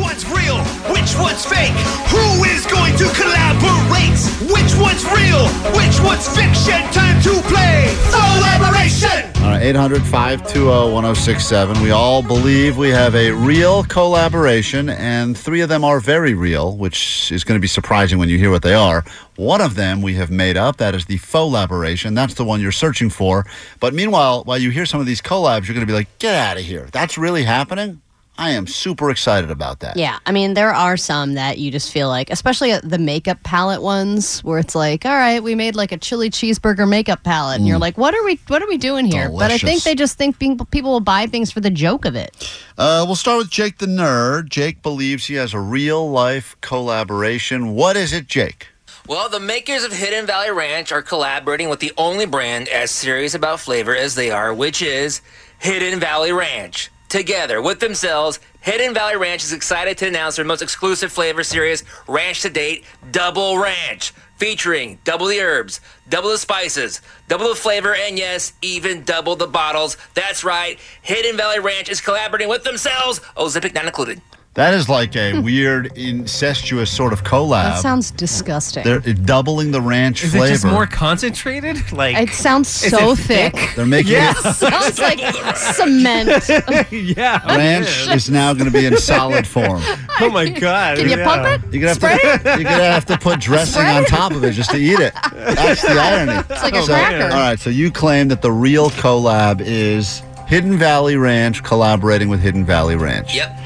one's 0.00 0.24
real? 0.26 0.58
Which 0.90 1.14
one's 1.16 1.44
fake? 1.44 1.76
Who 2.08 2.44
is 2.44 2.66
going 2.66 2.96
to 2.96 3.06
collaborate? 3.12 4.18
Which 4.50 4.72
one's 4.80 5.04
real? 5.04 5.46
Which 5.76 6.00
one's 6.00 6.26
fiction? 6.28 6.80
Time 6.92 7.20
to 7.22 7.40
play! 7.46 7.94
Collaboration! 8.10 9.30
All 9.42 9.50
right, 9.50 9.62
800 9.62 10.02
520 10.02 10.92
1067. 10.92 11.82
We 11.82 11.90
all 11.90 12.22
believe 12.22 12.76
we 12.76 12.88
have 12.90 13.14
a 13.14 13.30
real 13.30 13.84
collaboration, 13.84 14.88
and 14.88 15.36
three 15.36 15.60
of 15.60 15.68
them 15.68 15.84
are 15.84 16.00
very 16.00 16.34
real, 16.34 16.76
which 16.76 17.30
is 17.32 17.44
going 17.44 17.58
to 17.58 17.62
be 17.62 17.68
surprising 17.68 18.18
when 18.18 18.28
you 18.28 18.38
hear 18.38 18.50
what 18.50 18.62
they 18.62 18.74
are. 18.74 19.04
One 19.36 19.60
of 19.60 19.74
them 19.74 20.02
we 20.02 20.14
have 20.14 20.30
made 20.30 20.56
up. 20.56 20.76
That 20.76 20.94
is 20.94 21.06
the 21.06 21.16
faux 21.18 21.50
collaboration. 21.50 22.14
That's 22.14 22.34
the 22.34 22.44
one 22.44 22.60
you're 22.60 22.70
searching 22.70 23.10
for. 23.10 23.46
But 23.80 23.94
meanwhile, 23.94 24.44
while 24.44 24.58
you 24.58 24.70
hear 24.70 24.86
some 24.86 25.00
of 25.00 25.06
these 25.06 25.20
collabs, 25.20 25.66
you're 25.66 25.74
going 25.74 25.86
to 25.86 25.86
be 25.86 25.92
like, 25.92 26.18
get 26.18 26.34
out 26.34 26.58
of 26.58 26.62
here. 26.62 26.88
That's 26.92 27.18
really 27.18 27.44
happening? 27.44 28.02
I 28.38 28.50
am 28.50 28.66
super 28.66 29.10
excited 29.10 29.50
about 29.50 29.80
that. 29.80 29.98
Yeah, 29.98 30.18
I 30.24 30.32
mean, 30.32 30.54
there 30.54 30.72
are 30.72 30.96
some 30.96 31.34
that 31.34 31.58
you 31.58 31.70
just 31.70 31.92
feel 31.92 32.08
like, 32.08 32.30
especially 32.30 32.78
the 32.78 32.98
makeup 32.98 33.42
palette 33.42 33.82
ones, 33.82 34.42
where 34.42 34.58
it's 34.58 34.74
like, 34.74 35.04
all 35.04 35.12
right, 35.12 35.42
we 35.42 35.54
made 35.54 35.74
like 35.74 35.92
a 35.92 35.98
chili 35.98 36.30
cheeseburger 36.30 36.88
makeup 36.88 37.22
palette, 37.22 37.58
and 37.58 37.68
you're 37.68 37.78
like, 37.78 37.98
what 37.98 38.14
are 38.14 38.24
we, 38.24 38.40
what 38.46 38.62
are 38.62 38.68
we 38.68 38.78
doing 38.78 39.04
here? 39.04 39.28
But 39.30 39.50
I 39.50 39.58
think 39.58 39.80
Mm. 39.80 39.84
They 39.84 39.94
just 39.94 40.16
think 40.16 40.38
being, 40.38 40.58
people 40.66 40.90
will 40.90 41.00
buy 41.00 41.26
things 41.26 41.50
for 41.50 41.60
the 41.60 41.70
joke 41.70 42.04
of 42.04 42.14
it. 42.16 42.34
Uh, 42.78 43.04
we'll 43.06 43.16
start 43.16 43.38
with 43.38 43.50
Jake 43.50 43.78
the 43.78 43.86
Nerd. 43.86 44.48
Jake 44.48 44.82
believes 44.82 45.26
he 45.26 45.34
has 45.34 45.52
a 45.52 45.60
real 45.60 46.10
life 46.10 46.56
collaboration. 46.60 47.74
What 47.74 47.96
is 47.96 48.12
it, 48.12 48.26
Jake? 48.26 48.68
Well, 49.06 49.28
the 49.28 49.40
makers 49.40 49.84
of 49.84 49.92
Hidden 49.92 50.26
Valley 50.26 50.50
Ranch 50.50 50.92
are 50.92 51.02
collaborating 51.02 51.68
with 51.68 51.80
the 51.80 51.92
only 51.98 52.26
brand 52.26 52.68
as 52.68 52.90
serious 52.90 53.34
about 53.34 53.60
flavor 53.60 53.96
as 53.96 54.14
they 54.14 54.30
are, 54.30 54.54
which 54.54 54.82
is 54.82 55.20
Hidden 55.58 55.98
Valley 56.00 56.32
Ranch. 56.32 56.90
Together 57.10 57.60
with 57.60 57.80
themselves, 57.80 58.38
Hidden 58.60 58.94
Valley 58.94 59.16
Ranch 59.16 59.42
is 59.42 59.52
excited 59.52 59.98
to 59.98 60.06
announce 60.06 60.36
their 60.36 60.44
most 60.44 60.62
exclusive 60.62 61.10
flavor 61.12 61.42
series, 61.42 61.82
Ranch 62.06 62.42
to 62.42 62.50
Date 62.50 62.84
Double 63.10 63.58
Ranch, 63.58 64.12
featuring 64.36 65.00
double 65.02 65.26
the 65.26 65.40
herbs, 65.40 65.80
double 66.08 66.30
the 66.30 66.38
spices, 66.38 67.00
double 67.26 67.48
the 67.48 67.56
flavor, 67.56 67.96
and 67.96 68.16
yes, 68.16 68.52
even 68.62 69.02
double 69.02 69.34
the 69.34 69.48
bottles. 69.48 69.96
That's 70.14 70.44
right, 70.44 70.78
Hidden 71.02 71.36
Valley 71.36 71.58
Ranch 71.58 71.88
is 71.88 72.00
collaborating 72.00 72.48
with 72.48 72.62
themselves, 72.62 73.18
Ozempic 73.36 73.74
not 73.74 73.86
included. 73.86 74.22
That 74.54 74.74
is 74.74 74.88
like 74.88 75.14
a 75.14 75.32
hmm. 75.36 75.44
weird, 75.44 75.96
incestuous 75.96 76.90
sort 76.90 77.12
of 77.12 77.22
collab. 77.22 77.62
That 77.62 77.82
sounds 77.82 78.10
disgusting. 78.10 78.82
They're 78.82 78.98
doubling 78.98 79.70
the 79.70 79.80
ranch 79.80 80.24
Is 80.24 80.32
flavor. 80.32 80.46
it 80.46 80.48
just 80.48 80.66
more 80.66 80.86
concentrated? 80.88 81.92
Like 81.92 82.16
it 82.16 82.30
sounds 82.30 82.66
so 82.66 83.12
it 83.12 83.18
thick. 83.18 83.54
thick? 83.54 83.76
They're 83.76 83.86
making 83.86 84.12
Yeah. 84.12 84.34
it. 84.36 84.36
sounds 84.54 84.98
like 84.98 85.20
cement. 85.56 86.48
yeah. 86.90 87.46
Ranch 87.46 88.08
oh, 88.08 88.12
is 88.12 88.28
now 88.28 88.52
going 88.52 88.64
to 88.64 88.76
be 88.76 88.86
in 88.86 88.96
solid 88.96 89.46
form. 89.46 89.82
Oh 90.20 90.30
my 90.32 90.48
god. 90.48 90.98
Can 90.98 91.08
you 91.08 91.16
yeah. 91.16 91.24
pump 91.24 91.64
it? 91.64 91.72
You're 91.72 91.82
gonna 91.82 91.94
Spread 91.94 92.20
have 92.20 92.42
to. 92.42 92.48
You're 92.50 92.64
gonna 92.64 92.84
have 92.84 93.06
to 93.06 93.18
put 93.18 93.38
dressing 93.38 93.86
on 93.86 94.04
top 94.04 94.32
of 94.32 94.42
it 94.42 94.52
just 94.52 94.70
to 94.70 94.78
eat 94.78 94.98
it. 94.98 95.14
That's 95.32 95.82
the 95.82 95.90
irony. 95.92 96.32
It's 96.50 96.62
like 96.62 96.74
a 96.74 96.82
So, 96.82 96.92
cracker. 96.92 97.24
all 97.32 97.40
right, 97.40 97.58
so 97.58 97.70
you 97.70 97.92
claim 97.92 98.26
that 98.28 98.42
the 98.42 98.50
real 98.50 98.90
collab 98.90 99.60
is 99.60 100.22
Hidden 100.48 100.76
Valley 100.76 101.16
Ranch 101.16 101.62
collaborating 101.62 102.28
with 102.28 102.40
Hidden 102.40 102.64
Valley 102.64 102.96
Ranch. 102.96 103.36
Yep. 103.36 103.56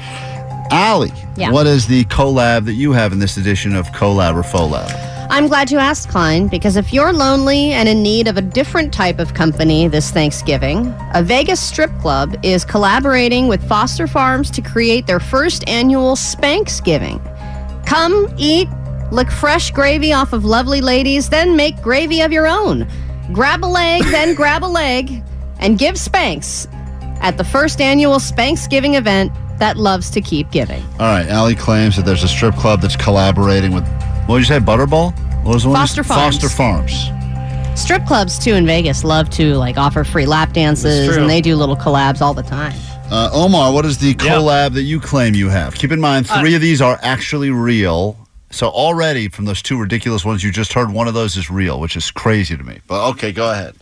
Allie, 0.71 1.13
Yeah. 1.37 1.51
what 1.51 1.67
is 1.67 1.87
the 1.87 2.03
collab 2.05 2.65
that 2.65 2.73
you 2.73 2.91
have 2.91 3.11
in 3.11 3.19
this 3.19 3.37
edition 3.37 3.75
of 3.75 3.87
Collab 3.91 4.35
or 4.35 4.43
Faux 4.43 4.71
Lab? 4.71 4.91
I'm 5.29 5.47
glad 5.47 5.71
you 5.71 5.79
asked, 5.79 6.09
Klein, 6.09 6.47
because 6.47 6.75
if 6.75 6.93
you're 6.93 7.11
lonely 7.11 7.71
and 7.73 7.89
in 7.89 8.03
need 8.03 8.27
of 8.27 8.37
a 8.37 8.41
different 8.41 8.93
type 8.93 9.19
of 9.19 9.33
company 9.33 9.87
this 9.87 10.11
Thanksgiving, 10.11 10.93
a 11.13 11.23
Vegas 11.23 11.59
strip 11.59 11.91
club 11.99 12.35
is 12.43 12.63
collaborating 12.63 13.47
with 13.47 13.67
Foster 13.67 14.07
Farms 14.07 14.51
to 14.51 14.61
create 14.61 15.07
their 15.07 15.19
first 15.19 15.67
annual 15.67 16.15
Spanksgiving. 16.15 17.19
Come, 17.85 18.27
eat, 18.37 18.67
lick 19.11 19.31
fresh 19.31 19.71
gravy 19.71 20.13
off 20.13 20.31
of 20.31 20.45
lovely 20.45 20.81
ladies, 20.81 21.29
then 21.29 21.55
make 21.55 21.81
gravy 21.81 22.21
of 22.21 22.31
your 22.31 22.47
own. 22.47 22.87
Grab 23.33 23.63
a 23.63 23.67
leg, 23.67 24.03
then 24.05 24.35
grab 24.41 24.63
a 24.63 24.67
leg, 24.67 25.23
and 25.59 25.77
give 25.79 25.97
Spanks 25.97 26.67
at 27.21 27.37
the 27.37 27.43
first 27.43 27.81
annual 27.81 28.15
Spanksgiving 28.15 28.95
event 28.95 29.31
that 29.59 29.77
loves 29.77 30.09
to 30.11 30.21
keep 30.21 30.51
giving. 30.51 30.83
All 30.99 31.07
right, 31.07 31.27
Allie 31.27 31.55
claims 31.55 31.95
that 31.95 32.05
there's 32.05 32.23
a 32.23 32.27
strip 32.27 32.55
club 32.55 32.81
that's 32.81 32.95
collaborating 32.95 33.73
with, 33.73 33.87
what 34.27 34.37
did 34.37 34.47
you 34.49 34.55
say, 34.55 34.59
Butterball? 34.59 35.17
What 35.43 35.53
was 35.53 35.63
the 35.63 35.69
one? 35.69 35.77
Foster 35.77 36.03
Farms. 36.03 36.37
Foster 36.37 36.49
Farms. 36.49 37.09
Strip 37.79 38.05
clubs 38.05 38.39
too 38.39 38.53
in 38.53 38.65
Vegas 38.65 39.03
love 39.03 39.29
to 39.31 39.55
like 39.55 39.77
offer 39.77 40.03
free 40.03 40.25
lap 40.25 40.53
dances 40.53 41.15
and 41.17 41.29
they 41.29 41.41
do 41.41 41.55
little 41.55 41.75
collabs 41.75 42.21
all 42.21 42.33
the 42.33 42.43
time. 42.43 42.73
Uh, 43.11 43.29
Omar, 43.33 43.71
what 43.73 43.85
is 43.85 43.97
the 43.97 44.15
collab 44.15 44.73
that 44.73 44.83
you 44.83 44.99
claim 44.99 45.35
you 45.35 45.49
have? 45.49 45.75
Keep 45.75 45.91
in 45.91 45.99
mind, 45.99 46.27
three 46.27 46.55
of 46.55 46.61
these 46.61 46.81
are 46.81 46.97
actually 47.01 47.51
real. 47.51 48.17
So 48.49 48.67
already 48.69 49.27
from 49.27 49.45
those 49.45 49.61
two 49.61 49.77
ridiculous 49.77 50.23
ones 50.23 50.43
you 50.43 50.51
just 50.51 50.71
heard, 50.73 50.91
one 50.91 51.07
of 51.07 51.13
those 51.13 51.35
is 51.35 51.51
real, 51.51 51.79
which 51.79 51.97
is 51.97 52.09
crazy 52.09 52.55
to 52.55 52.63
me. 52.63 52.79
But 52.87 53.09
okay, 53.09 53.31
go 53.31 53.51
ahead. 53.51 53.75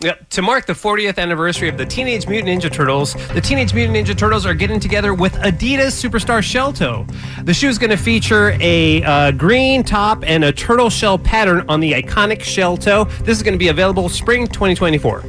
Yep. 0.00 0.28
To 0.30 0.42
mark 0.42 0.66
the 0.66 0.72
40th 0.72 1.18
anniversary 1.18 1.68
of 1.68 1.78
the 1.78 1.86
Teenage 1.86 2.28
Mutant 2.28 2.62
Ninja 2.62 2.70
Turtles, 2.70 3.14
the 3.32 3.40
Teenage 3.40 3.72
Mutant 3.72 3.96
Ninja 3.96 4.16
Turtles 4.16 4.44
are 4.44 4.54
getting 4.54 4.78
together 4.78 5.14
with 5.14 5.32
Adidas 5.34 5.94
Superstar 5.94 6.42
Shell 6.42 6.74
Toe. 6.74 7.06
The 7.44 7.54
shoe 7.54 7.68
is 7.68 7.78
going 7.78 7.90
to 7.90 7.96
feature 7.96 8.56
a 8.60 9.02
uh, 9.02 9.30
green 9.32 9.82
top 9.82 10.22
and 10.26 10.44
a 10.44 10.52
turtle 10.52 10.90
shell 10.90 11.18
pattern 11.18 11.64
on 11.68 11.80
the 11.80 11.92
iconic 11.92 12.42
shell 12.42 12.76
toe. 12.76 13.04
This 13.22 13.36
is 13.36 13.42
going 13.42 13.54
to 13.54 13.58
be 13.58 13.68
available 13.68 14.08
spring 14.08 14.46
2024. 14.46 15.22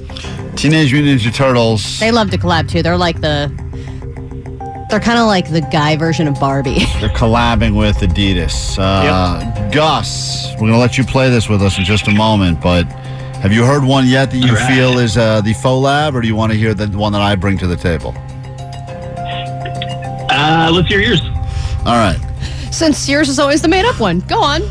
Teenage 0.56 0.92
Mutant 0.92 1.22
Ninja 1.22 1.34
Turtles. 1.34 2.00
They 2.00 2.12
love 2.12 2.30
to 2.32 2.38
collab 2.38 2.70
too. 2.70 2.82
They're 2.82 2.98
like 2.98 3.22
the 3.22 3.52
they're 4.90 5.00
kind 5.02 5.20
of 5.20 5.28
like 5.28 5.52
the 5.52 5.62
guy 5.62 5.98
version 5.98 6.28
of 6.28 6.40
Barbie. 6.40 6.80
They're 7.02 7.10
collabing 7.10 7.78
with 7.78 7.98
Adidas. 7.98 8.78
Uh, 8.80 9.70
Gus, 9.70 10.54
we're 10.54 10.60
going 10.60 10.72
to 10.72 10.78
let 10.78 10.98
you 10.98 11.04
play 11.04 11.30
this 11.30 11.50
with 11.50 11.62
us 11.62 11.78
in 11.78 11.84
just 11.84 12.08
a 12.08 12.12
moment, 12.12 12.62
but 12.62 12.86
have 13.42 13.52
you 13.54 13.64
heard 13.64 13.84
one 13.84 14.08
yet 14.08 14.32
that 14.32 14.38
you 14.38 14.56
feel 14.68 15.00
is 15.00 15.18
uh, 15.18 15.42
the 15.42 15.54
faux 15.54 15.84
lab, 15.84 16.16
or 16.16 16.22
do 16.22 16.28
you 16.28 16.36
want 16.36 16.52
to 16.52 16.58
hear 16.58 16.74
the 16.74 16.88
one 16.98 17.12
that 17.14 17.22
I 17.22 17.36
bring 17.36 17.58
to 17.60 17.68
the 17.68 17.76
table? 17.76 18.14
Uh, 20.30 20.70
let's 20.74 20.88
hear 20.88 21.00
yours. 21.00 21.22
All 21.86 21.96
right, 21.96 22.20
Since 22.72 23.08
yours 23.08 23.30
is 23.30 23.40
always 23.40 23.62
the 23.62 23.68
made 23.68 23.86
up 23.86 24.00
one. 24.00 24.20
Go 24.22 24.42
on. 24.42 24.62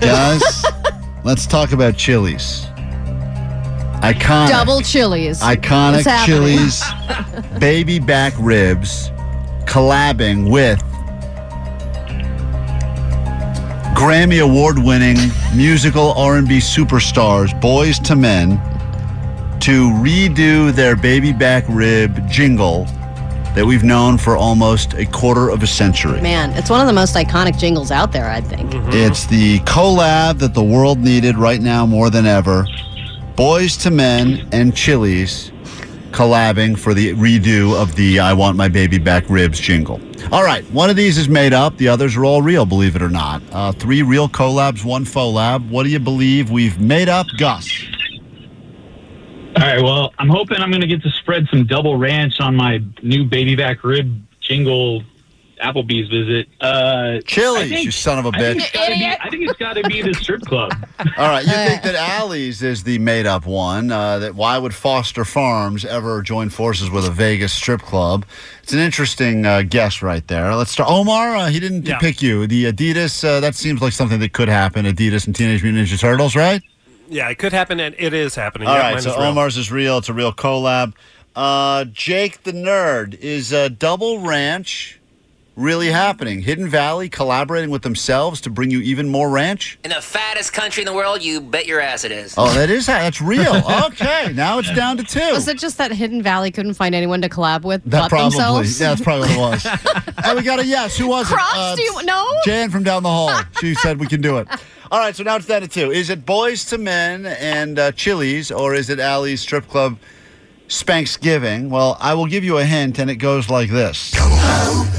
guys, 0.00 0.64
let's 1.24 1.46
talk 1.46 1.72
about 1.72 1.96
chilies. 1.96 2.66
Iconic. 4.02 4.48
Double 4.50 4.82
chilies. 4.82 5.40
Iconic 5.40 6.04
What's 6.04 6.26
chilies, 6.26 6.82
baby 7.58 7.98
back 7.98 8.34
ribs, 8.38 9.08
collabing 9.64 10.50
with 10.50 10.82
Grammy 14.04 14.42
award 14.42 14.78
winning 14.78 15.16
musical 15.56 16.12
R&B 16.12 16.58
superstars 16.58 17.58
Boyz 17.62 18.06
II 18.10 18.16
Men 18.16 18.50
to 19.60 19.88
redo 19.92 20.70
their 20.70 20.94
baby 20.94 21.32
back 21.32 21.64
rib 21.70 22.28
jingle 22.28 22.84
that 23.54 23.64
we've 23.64 23.82
known 23.82 24.18
for 24.18 24.36
almost 24.36 24.92
a 24.92 25.06
quarter 25.06 25.48
of 25.48 25.62
a 25.62 25.66
century. 25.66 26.20
Man, 26.20 26.50
it's 26.50 26.68
one 26.68 26.82
of 26.82 26.86
the 26.86 26.92
most 26.92 27.16
iconic 27.16 27.58
jingles 27.58 27.90
out 27.90 28.12
there, 28.12 28.28
I 28.28 28.42
think. 28.42 28.72
Mm-hmm. 28.72 28.90
It's 28.92 29.24
the 29.24 29.60
collab 29.60 30.38
that 30.40 30.52
the 30.52 30.62
world 30.62 30.98
needed 30.98 31.38
right 31.38 31.62
now 31.62 31.86
more 31.86 32.10
than 32.10 32.26
ever. 32.26 32.66
Boyz 33.36 33.86
II 33.86 33.96
Men 33.96 34.48
and 34.52 34.76
Chili's 34.76 35.50
collabing 36.14 36.78
for 36.78 36.94
the 36.94 37.12
redo 37.14 37.74
of 37.74 37.96
the 37.96 38.20
I 38.20 38.32
Want 38.32 38.56
My 38.56 38.68
Baby 38.68 38.98
Back 38.98 39.28
Ribs 39.28 39.58
jingle. 39.58 40.00
All 40.30 40.44
right, 40.44 40.64
one 40.70 40.88
of 40.88 40.94
these 40.94 41.18
is 41.18 41.28
made 41.28 41.52
up, 41.52 41.76
the 41.76 41.88
others 41.88 42.16
are 42.16 42.24
all 42.24 42.40
real, 42.40 42.64
believe 42.64 42.94
it 42.94 43.02
or 43.02 43.10
not. 43.10 43.42
Uh, 43.50 43.72
three 43.72 44.02
real 44.02 44.28
collabs, 44.28 44.84
one 44.84 45.04
faux 45.04 45.34
lab. 45.34 45.68
What 45.68 45.82
do 45.82 45.90
you 45.90 45.98
believe 45.98 46.50
we've 46.50 46.78
made 46.78 47.08
up, 47.08 47.26
Gus? 47.36 47.84
All 49.56 49.62
right. 49.62 49.82
Well, 49.82 50.12
I'm 50.18 50.28
hoping 50.28 50.58
I'm 50.58 50.70
going 50.70 50.80
to 50.80 50.86
get 50.86 51.02
to 51.02 51.10
spread 51.10 51.46
some 51.48 51.66
double 51.66 51.96
ranch 51.96 52.40
on 52.40 52.56
my 52.56 52.80
new 53.02 53.24
baby 53.24 53.54
back 53.54 53.84
rib 53.84 54.20
jingle 54.40 55.02
Applebee's 55.62 56.08
visit. 56.08 56.48
Uh, 56.60 57.20
Chili's, 57.26 57.70
think- 57.70 57.84
you 57.84 57.90
son 57.90 58.18
of 58.18 58.24
a 58.26 58.32
bitch. 58.32 58.56
it's 58.56 58.70
gotta 58.72 58.94
be- 58.94 59.04
I 59.06 59.28
think 59.30 59.42
it's 59.48 59.58
got 59.58 59.74
to 59.74 59.82
be 59.88 60.02
the 60.02 60.12
strip 60.14 60.42
club. 60.42 60.72
All 61.16 61.28
right, 61.28 61.44
you 61.44 61.52
think 61.52 61.82
that 61.84 61.94
Allie's 61.94 62.62
is 62.62 62.82
the 62.84 62.98
made 62.98 63.26
up 63.26 63.46
one? 63.46 63.90
Uh, 63.90 64.18
that 64.18 64.34
why 64.34 64.58
would 64.58 64.74
Foster 64.74 65.24
Farms 65.24 65.84
ever 65.84 66.22
join 66.22 66.50
forces 66.50 66.90
with 66.90 67.06
a 67.06 67.10
Vegas 67.10 67.52
strip 67.52 67.82
club? 67.82 68.24
It's 68.62 68.72
an 68.72 68.78
interesting 68.80 69.44
uh, 69.46 69.62
guess 69.62 70.02
right 70.02 70.26
there. 70.28 70.54
Let's 70.54 70.70
start. 70.70 70.90
Omar, 70.90 71.36
uh, 71.36 71.46
he 71.48 71.60
didn't 71.60 71.86
Yeah. 71.86 71.98
pick 71.98 72.22
you. 72.22 72.46
The 72.46 72.72
Adidas, 72.72 73.24
uh, 73.24 73.40
that 73.40 73.54
seems 73.54 73.80
like 73.82 73.92
something 73.92 74.20
that 74.20 74.32
could 74.32 74.48
happen. 74.48 74.86
Adidas 74.86 75.26
and 75.26 75.34
Teenage 75.36 75.62
Mutant 75.62 75.86
Ninja 75.88 75.98
Turtles, 76.00 76.34
right? 76.34 76.62
Yeah, 77.08 77.28
it 77.28 77.36
could 77.38 77.52
happen, 77.52 77.80
and 77.80 77.94
it 77.98 78.14
is 78.14 78.34
happening. 78.34 78.66
All 78.66 78.74
yeah, 78.76 78.92
right, 78.92 79.02
so 79.02 79.10
is. 79.10 79.16
Omar's 79.16 79.56
is 79.58 79.70
real. 79.70 79.98
It's 79.98 80.08
a 80.08 80.14
real 80.14 80.32
collab. 80.32 80.94
Uh, 81.36 81.84
Jake 81.86 82.44
the 82.44 82.52
Nerd, 82.52 83.18
is 83.20 83.52
a 83.52 83.68
Double 83.68 84.20
Ranch 84.20 85.00
really 85.56 85.88
happening? 85.88 86.42
Hidden 86.42 86.68
Valley 86.68 87.08
collaborating 87.08 87.70
with 87.70 87.82
themselves 87.82 88.40
to 88.42 88.50
bring 88.50 88.70
you 88.70 88.80
even 88.80 89.08
more 89.08 89.30
ranch? 89.30 89.78
In 89.84 89.90
the 89.90 90.00
fattest 90.00 90.52
country 90.52 90.82
in 90.82 90.86
the 90.86 90.92
world, 90.94 91.22
you 91.22 91.40
bet 91.40 91.66
your 91.66 91.80
ass 91.80 92.04
it 92.04 92.12
is. 92.12 92.34
Oh, 92.36 92.52
that 92.54 92.70
is 92.70 92.86
that's 92.86 93.20
real. 93.20 93.62
Okay, 93.86 94.32
now 94.34 94.58
it's 94.58 94.72
down 94.74 94.96
to 94.96 95.04
two. 95.04 95.20
Was 95.32 95.48
it 95.48 95.58
just 95.58 95.78
that 95.78 95.92
Hidden 95.92 96.22
Valley 96.22 96.50
couldn't 96.50 96.74
find 96.74 96.94
anyone 96.94 97.22
to 97.22 97.28
collab 97.28 97.62
with 97.62 97.82
That 97.84 98.02
but 98.02 98.08
probably, 98.08 98.30
themselves? 98.36 98.80
yeah, 98.80 98.88
that's 98.90 99.00
probably 99.02 99.28
what 99.36 99.64
it 99.64 99.64
was. 99.64 100.14
and 100.24 100.38
we 100.38 100.44
got 100.44 100.58
a 100.60 100.66
yes. 100.66 100.96
Who 100.96 101.08
was 101.08 101.26
Crocs, 101.26 101.52
it? 101.54 101.58
Uh, 101.58 101.76
do 101.76 101.82
you 101.82 102.02
know? 102.04 102.26
Jan 102.44 102.70
from 102.70 102.82
down 102.82 103.02
the 103.02 103.08
hall. 103.08 103.40
She 103.60 103.74
said 103.74 104.00
we 104.00 104.06
can 104.06 104.20
do 104.20 104.38
it. 104.38 104.48
All 104.90 104.98
right, 105.00 105.14
so 105.16 105.22
now 105.22 105.36
it's 105.36 105.46
down 105.46 105.62
to 105.62 105.68
two. 105.68 105.90
Is 105.90 106.10
it 106.10 106.24
Boyz 106.24 106.70
II 106.72 106.78
Men 106.84 107.26
and 107.26 107.78
uh, 107.78 107.92
Chili's, 107.92 108.50
or 108.50 108.74
is 108.74 108.90
it 108.90 109.00
Allie's 109.00 109.40
Strip 109.40 109.66
Club 109.68 109.98
Spanksgiving? 110.68 111.68
Well, 111.68 111.96
I 112.00 112.14
will 112.14 112.26
give 112.26 112.42
you 112.44 112.58
a 112.58 112.64
hint, 112.64 112.98
and 112.98 113.10
it 113.10 113.16
goes 113.16 113.50
like 113.50 113.70
this. 113.70 114.12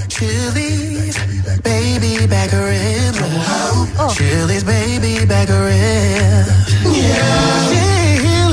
Chili's, 0.09 1.17
baby 1.61 2.27
back 2.27 2.51
ribs. 2.51 3.17
Oh. 3.97 4.13
Chili's, 4.15 4.63
baby 4.63 5.25
back 5.25 5.49
ribs. 5.49 6.75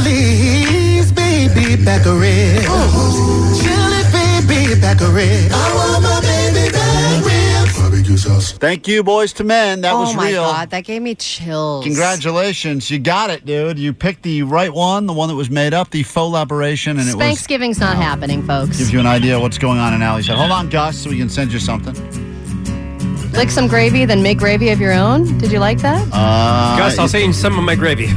Chili's, 0.01 1.13
baby 1.13 1.77
back 1.85 2.05
ribs. 2.07 2.67
Oh. 2.69 3.61
Chili's, 3.63 4.11
baby 4.13 4.81
back 4.81 5.01
ribs. 5.01 6.12
Ribs. 8.25 8.33
Barbecue's 8.33 8.51
house. 8.51 8.59
Thank 8.59 8.89
you, 8.89 9.03
Boyz 9.05 9.39
II 9.39 9.47
Men. 9.47 9.81
That 9.83 9.95
was 9.95 10.09
real. 10.15 10.15
oh 10.15 10.17
was 10.17 10.17
my 10.17 10.31
real. 10.31 10.43
god, 10.43 10.71
that 10.71 10.85
gave 10.85 11.03
me 11.03 11.15
chills. 11.15 11.85
Congratulations, 11.85 12.91
you 12.91 12.99
got 12.99 13.31
it, 13.31 13.45
dude. 13.45 13.79
You 13.79 13.93
picked 13.93 14.23
the 14.23 14.43
right 14.43 14.73
one, 14.73 15.07
the 15.07 15.13
one 15.13 15.29
that 15.29 15.35
was 15.35 15.51
made 15.51 15.75
up, 15.75 15.91
the 15.91 16.03
faux 16.03 16.33
laboration, 16.33 16.99
and 16.99 17.09
it 17.09 17.15
was 17.15 17.25
Thanksgiving's 17.25 17.79
not 17.79 17.97
happening, 17.97 18.43
folks. 18.43 18.79
gives 18.79 18.93
you 18.93 19.01
an 19.01 19.07
idea 19.07 19.37
of 19.37 19.43
what's 19.43 19.59
going 19.59 19.79
on 19.79 19.95
in 19.95 20.03
Allie's 20.03 20.27
head. 20.27 20.37
Hold 20.37 20.51
on, 20.51 20.69
Gus, 20.69 20.99
so 20.99 21.11
we 21.11 21.19
can 21.19 21.29
send 21.29 21.53
you 21.53 21.59
something. 21.59 21.95
Lick 23.33 23.51
some 23.51 23.67
gravy, 23.67 24.05
then 24.05 24.23
make 24.23 24.39
gravy 24.39 24.69
of 24.71 24.81
your 24.81 24.93
own. 24.93 25.39
Did 25.39 25.51
you 25.53 25.59
like 25.59 25.79
that? 25.79 26.07
Uh, 26.13 26.77
Gus, 26.77 26.99
I'll 26.99 27.09
send 27.09 27.25
you 27.27 27.33
some 27.33 27.59
of 27.59 27.65
my 27.65 27.75
gravy. 27.75 28.09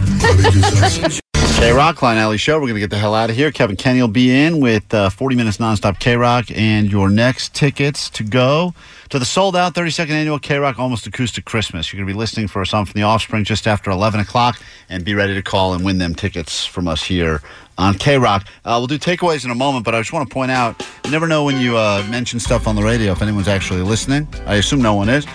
KROQ, 1.55 1.95
Klein 1.95 2.17
Alley 2.17 2.37
Show. 2.37 2.55
We're 2.55 2.67
going 2.67 2.75
to 2.75 2.79
get 2.81 2.89
the 2.89 2.97
hell 2.97 3.15
out 3.15 3.29
of 3.29 3.35
here. 3.35 3.49
Kevin 3.49 3.75
Kenny 3.75 4.01
will 4.01 4.07
be 4.09 4.29
in 4.29 4.59
with 4.59 4.93
uh, 4.93 5.09
40 5.09 5.35
minutes 5.35 5.57
nonstop 5.57 5.97
KROQ 5.99 6.55
and 6.55 6.91
your 6.91 7.09
next 7.09 7.55
tickets 7.55 8.09
to 8.11 8.23
go 8.23 8.73
to 9.09 9.17
the 9.17 9.25
sold 9.25 9.55
out 9.55 9.73
32nd 9.73 10.09
annual 10.09 10.37
KROQ 10.37 10.77
Almost 10.77 11.07
Acoustic 11.07 11.45
Christmas. 11.45 11.91
You're 11.91 11.99
going 11.99 12.07
to 12.07 12.13
be 12.13 12.19
listening 12.19 12.49
for 12.49 12.61
a 12.61 12.67
song 12.67 12.85
from 12.85 12.93
the 12.93 13.03
Offspring 13.03 13.45
just 13.45 13.67
after 13.67 13.89
11 13.89 14.19
o'clock 14.19 14.61
and 14.89 15.05
be 15.05 15.13
ready 15.13 15.33
to 15.33 15.41
call 15.41 15.73
and 15.73 15.83
win 15.85 15.97
them 15.97 16.13
tickets 16.13 16.65
from 16.65 16.87
us 16.87 17.03
here 17.03 17.41
on 17.77 17.93
KROQ. 17.95 18.41
Uh, 18.41 18.75
we'll 18.77 18.87
do 18.87 18.99
takeaways 18.99 19.45
in 19.45 19.49
a 19.49 19.55
moment, 19.55 19.85
but 19.85 19.95
I 19.95 20.01
just 20.01 20.11
want 20.13 20.29
to 20.29 20.33
point 20.33 20.51
out 20.51 20.85
you 21.05 21.11
never 21.11 21.27
know 21.27 21.45
when 21.45 21.59
you 21.59 21.77
uh, 21.77 22.05
mention 22.09 22.39
stuff 22.39 22.67
on 22.67 22.75
the 22.75 22.83
radio 22.83 23.13
if 23.13 23.21
anyone's 23.21 23.47
actually 23.47 23.81
listening. 23.81 24.27
I 24.45 24.55
assume 24.55 24.81
no 24.81 24.93
one 24.93 25.07
is. 25.07 25.25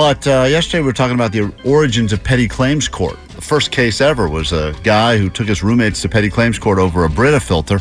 But 0.00 0.26
uh, 0.26 0.46
yesterday 0.48 0.80
we 0.80 0.86
were 0.86 0.94
talking 0.94 1.14
about 1.14 1.30
the 1.30 1.52
origins 1.62 2.14
of 2.14 2.24
petty 2.24 2.48
claims 2.48 2.88
court. 2.88 3.18
The 3.36 3.42
first 3.42 3.70
case 3.70 4.00
ever 4.00 4.30
was 4.30 4.50
a 4.50 4.74
guy 4.82 5.18
who 5.18 5.28
took 5.28 5.46
his 5.46 5.62
roommates 5.62 6.00
to 6.00 6.08
petty 6.08 6.30
claims 6.30 6.58
court 6.58 6.78
over 6.78 7.04
a 7.04 7.10
Brita 7.10 7.38
filter. 7.38 7.78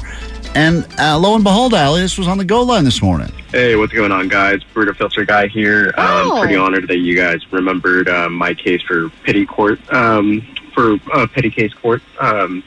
And 0.54 0.86
uh, 1.00 1.18
lo 1.18 1.36
and 1.36 1.46
behold, 1.46 1.74
Ali, 1.74 2.02
this 2.02 2.18
was 2.18 2.28
on 2.28 2.38
the 2.38 2.44
go 2.44 2.62
line 2.62 2.84
this 2.84 3.02
morning. 3.02 3.32
Hey, 3.52 3.78
what's 3.78 3.94
going 3.94 4.12
on, 4.12 4.28
guys? 4.28 4.62
Brita 4.66 4.94
Filter 4.96 5.24
Guy 5.24 5.48
here. 5.48 5.94
Oh. 5.98 6.34
I'm 6.34 6.42
pretty 6.42 6.58
honored 6.58 6.90
that 6.90 6.98
you 6.98 7.16
guys 7.16 7.40
remembered 7.54 8.10
uh, 8.10 8.28
my 8.28 8.54
case 8.54 8.82
for 8.82 9.08
petty 9.24 9.46
court, 9.46 9.80
um, 9.94 10.42
for 10.74 10.98
uh, 11.14 11.26
petty 11.26 11.50
case 11.50 11.74
court. 11.74 12.02
Um, 12.20 12.66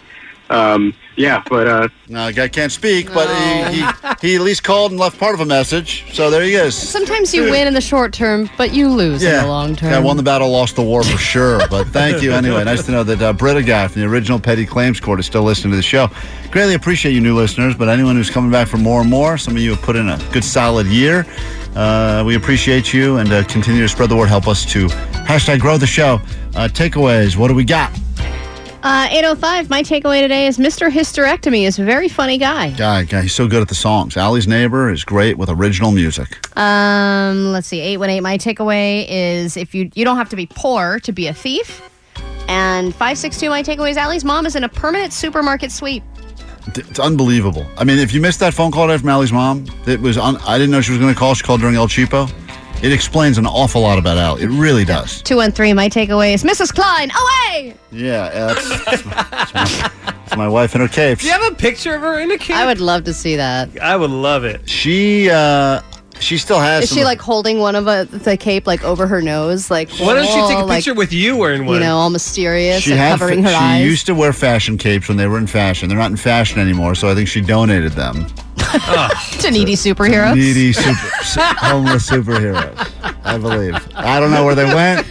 um, 0.50 0.92
yeah, 1.20 1.42
but 1.48 1.66
uh, 1.66 1.88
No, 2.08 2.26
the 2.26 2.32
guy 2.32 2.48
can't 2.48 2.72
speak, 2.72 3.12
but 3.12 3.28
he, 3.28 3.76
he, 3.76 3.86
he 4.28 4.36
at 4.36 4.42
least 4.42 4.62
called 4.64 4.90
and 4.92 5.00
left 5.00 5.18
part 5.18 5.34
of 5.34 5.40
a 5.40 5.44
message. 5.44 6.12
So 6.14 6.30
there 6.30 6.42
he 6.42 6.54
is. 6.54 6.74
Sometimes 6.74 7.34
you 7.34 7.50
win 7.50 7.66
in 7.68 7.74
the 7.74 7.80
short 7.80 8.12
term, 8.12 8.48
but 8.56 8.72
you 8.72 8.88
lose 8.88 9.22
in 9.22 9.42
the 9.42 9.46
long 9.46 9.76
term. 9.76 9.90
Yeah, 9.90 9.98
won 10.00 10.16
the 10.16 10.22
battle, 10.22 10.50
lost 10.50 10.76
the 10.76 10.82
war 10.82 11.02
for 11.02 11.18
sure. 11.18 11.60
But 11.68 11.88
thank 11.88 12.22
you 12.22 12.32
anyway. 12.32 12.64
Nice 12.64 12.84
to 12.86 12.92
know 12.92 13.04
that 13.04 13.20
uh, 13.20 13.32
Brita 13.32 13.62
guy 13.62 13.86
from 13.88 14.02
the 14.02 14.08
original 14.08 14.40
Petty 14.40 14.64
Claims 14.66 14.98
Court 15.00 15.20
is 15.20 15.26
still 15.26 15.42
listening 15.42 15.72
to 15.72 15.76
the 15.76 15.82
show. 15.82 16.08
Greatly 16.50 16.74
appreciate 16.74 17.12
you 17.12 17.20
new 17.20 17.36
listeners, 17.36 17.76
but 17.76 17.88
anyone 17.88 18.16
who's 18.16 18.30
coming 18.30 18.50
back 18.50 18.66
for 18.68 18.78
more 18.78 19.00
and 19.02 19.10
more, 19.10 19.38
some 19.38 19.54
of 19.54 19.62
you 19.62 19.70
have 19.70 19.82
put 19.82 19.96
in 19.96 20.08
a 20.08 20.18
good 20.32 20.44
solid 20.44 20.86
year. 20.86 21.26
Uh, 21.76 22.24
we 22.26 22.34
appreciate 22.34 22.92
you 22.92 23.18
and 23.18 23.32
uh, 23.32 23.44
continue 23.44 23.82
to 23.82 23.88
spread 23.88 24.08
the 24.10 24.16
word. 24.16 24.28
Help 24.28 24.48
us 24.48 24.64
to 24.72 24.86
hashtag 24.88 25.60
grow 25.60 25.78
the 25.78 25.86
show. 25.86 26.14
Uh, 26.56 26.66
takeaways, 26.66 27.36
what 27.36 27.46
do 27.48 27.54
we 27.54 27.64
got? 27.64 27.92
Uh, 28.82 29.08
805, 29.10 29.68
my 29.68 29.82
takeaway 29.82 30.22
today 30.22 30.46
is 30.46 30.56
Mr. 30.56 30.90
Hysterectomy 30.90 31.66
is 31.66 31.78
a 31.78 31.84
very 31.84 32.08
funny 32.08 32.38
guy. 32.38 32.70
Guy, 32.70 33.04
guy, 33.04 33.22
he's 33.22 33.34
so 33.34 33.46
good 33.46 33.60
at 33.60 33.68
the 33.68 33.74
songs. 33.74 34.16
Allie's 34.16 34.48
Neighbor 34.48 34.90
is 34.90 35.04
great 35.04 35.36
with 35.36 35.50
original 35.50 35.92
music. 35.92 36.38
Um, 36.56 37.52
let's 37.52 37.66
see, 37.66 37.80
818, 37.80 38.22
my 38.22 38.38
takeaway 38.38 39.04
is 39.06 39.58
if 39.58 39.74
you 39.74 39.90
you 39.94 40.02
don't 40.06 40.16
have 40.16 40.30
to 40.30 40.36
be 40.36 40.46
poor 40.46 40.98
to 41.00 41.12
be 41.12 41.26
a 41.26 41.34
thief. 41.34 41.82
And 42.48 42.92
562, 42.94 43.50
my 43.50 43.62
takeaway 43.62 43.90
is 43.90 43.98
Allie's 43.98 44.24
mom 44.24 44.46
is 44.46 44.56
in 44.56 44.64
a 44.64 44.68
permanent 44.68 45.12
supermarket 45.12 45.70
sweep. 45.70 46.02
It's 46.74 46.98
unbelievable. 46.98 47.66
I 47.76 47.84
mean, 47.84 47.98
if 47.98 48.14
you 48.14 48.20
missed 48.22 48.40
that 48.40 48.54
phone 48.54 48.72
call 48.72 48.86
today 48.86 48.98
from 48.98 49.10
Allie's 49.10 49.32
mom, 49.32 49.66
it 49.86 50.00
was. 50.00 50.16
Un- 50.16 50.38
I 50.38 50.56
didn't 50.56 50.70
know 50.70 50.80
she 50.80 50.92
was 50.92 51.00
going 51.00 51.12
to 51.12 51.18
call. 51.18 51.34
She 51.34 51.42
called 51.44 51.60
during 51.60 51.76
El 51.76 51.86
Cheapo. 51.88 52.30
It 52.82 52.92
explains 52.92 53.36
an 53.38 53.46
awful 53.46 53.82
lot 53.82 53.98
about 53.98 54.16
Al. 54.16 54.36
It 54.36 54.46
really 54.48 54.84
does. 54.84 55.20
Two 55.22 55.40
and 55.40 55.54
three. 55.54 55.72
my 55.74 55.88
takeaway 55.88 56.32
is 56.34 56.44
Mrs. 56.44 56.74
Klein, 56.74 57.10
away! 57.10 57.74
Yeah, 57.92 58.22
uh, 58.32 58.54
that's, 58.54 58.84
that's, 58.84 59.04
my, 59.04 59.26
that's 59.30 59.54
my- 59.54 59.92
that's 60.04 60.36
my 60.36 60.48
wife 60.48 60.74
in 60.76 60.80
her 60.80 60.88
cape. 60.88 61.18
Do 61.18 61.26
you 61.26 61.32
have 61.32 61.52
a 61.52 61.56
picture 61.56 61.92
of 61.94 62.02
her 62.02 62.20
in 62.20 62.30
a 62.30 62.38
cape? 62.38 62.56
I 62.56 62.64
would 62.64 62.80
love 62.80 63.02
to 63.04 63.12
see 63.12 63.34
that. 63.36 63.68
I 63.82 63.96
would 63.96 64.10
love 64.10 64.44
it. 64.44 64.68
She 64.70 65.28
uh, 65.28 65.82
she 66.20 66.38
still 66.38 66.60
has. 66.60 66.84
Is 66.84 66.90
some 66.90 66.96
she 66.96 67.00
of- 67.02 67.06
like 67.06 67.20
holding 67.20 67.58
one 67.58 67.74
of 67.74 67.86
a, 67.88 68.04
the 68.04 68.36
cape 68.36 68.64
like 68.66 68.84
over 68.84 69.06
her 69.08 69.20
nose? 69.20 69.70
Like, 69.72 69.90
Why 69.98 70.14
don't 70.14 70.22
you 70.24 70.48
take 70.48 70.58
a 70.58 70.62
oh, 70.62 70.66
like, 70.66 70.78
picture 70.78 70.94
with 70.94 71.12
you 71.12 71.36
wearing 71.36 71.66
one? 71.66 71.74
You 71.76 71.80
know, 71.80 71.96
all 71.96 72.10
mysterious 72.10 72.82
She 72.82 72.92
and 72.92 73.00
had. 73.00 73.18
covering 73.18 73.42
fa- 73.42 73.48
her 73.48 73.54
she 73.54 73.56
eyes. 73.56 73.82
She 73.82 73.84
used 73.90 74.06
to 74.06 74.14
wear 74.14 74.32
fashion 74.32 74.78
capes 74.78 75.08
when 75.08 75.16
they 75.16 75.26
were 75.26 75.38
in 75.38 75.46
fashion. 75.48 75.88
They're 75.88 75.98
not 75.98 76.12
in 76.12 76.16
fashion 76.16 76.60
anymore, 76.60 76.94
so 76.94 77.10
I 77.10 77.14
think 77.16 77.26
she 77.28 77.40
donated 77.40 77.92
them. 77.92 78.26
To 79.40 79.50
needy 79.50 79.74
superheroes. 79.74 80.36
Needy 80.36 80.72
super, 80.72 81.10
homeless 81.58 82.08
superheroes. 82.08 82.90
I 83.24 83.38
believe. 83.38 83.74
I 83.94 84.20
don't 84.20 84.30
know 84.30 84.44
where 84.44 84.54
they 84.54 84.64
went. 84.64 85.06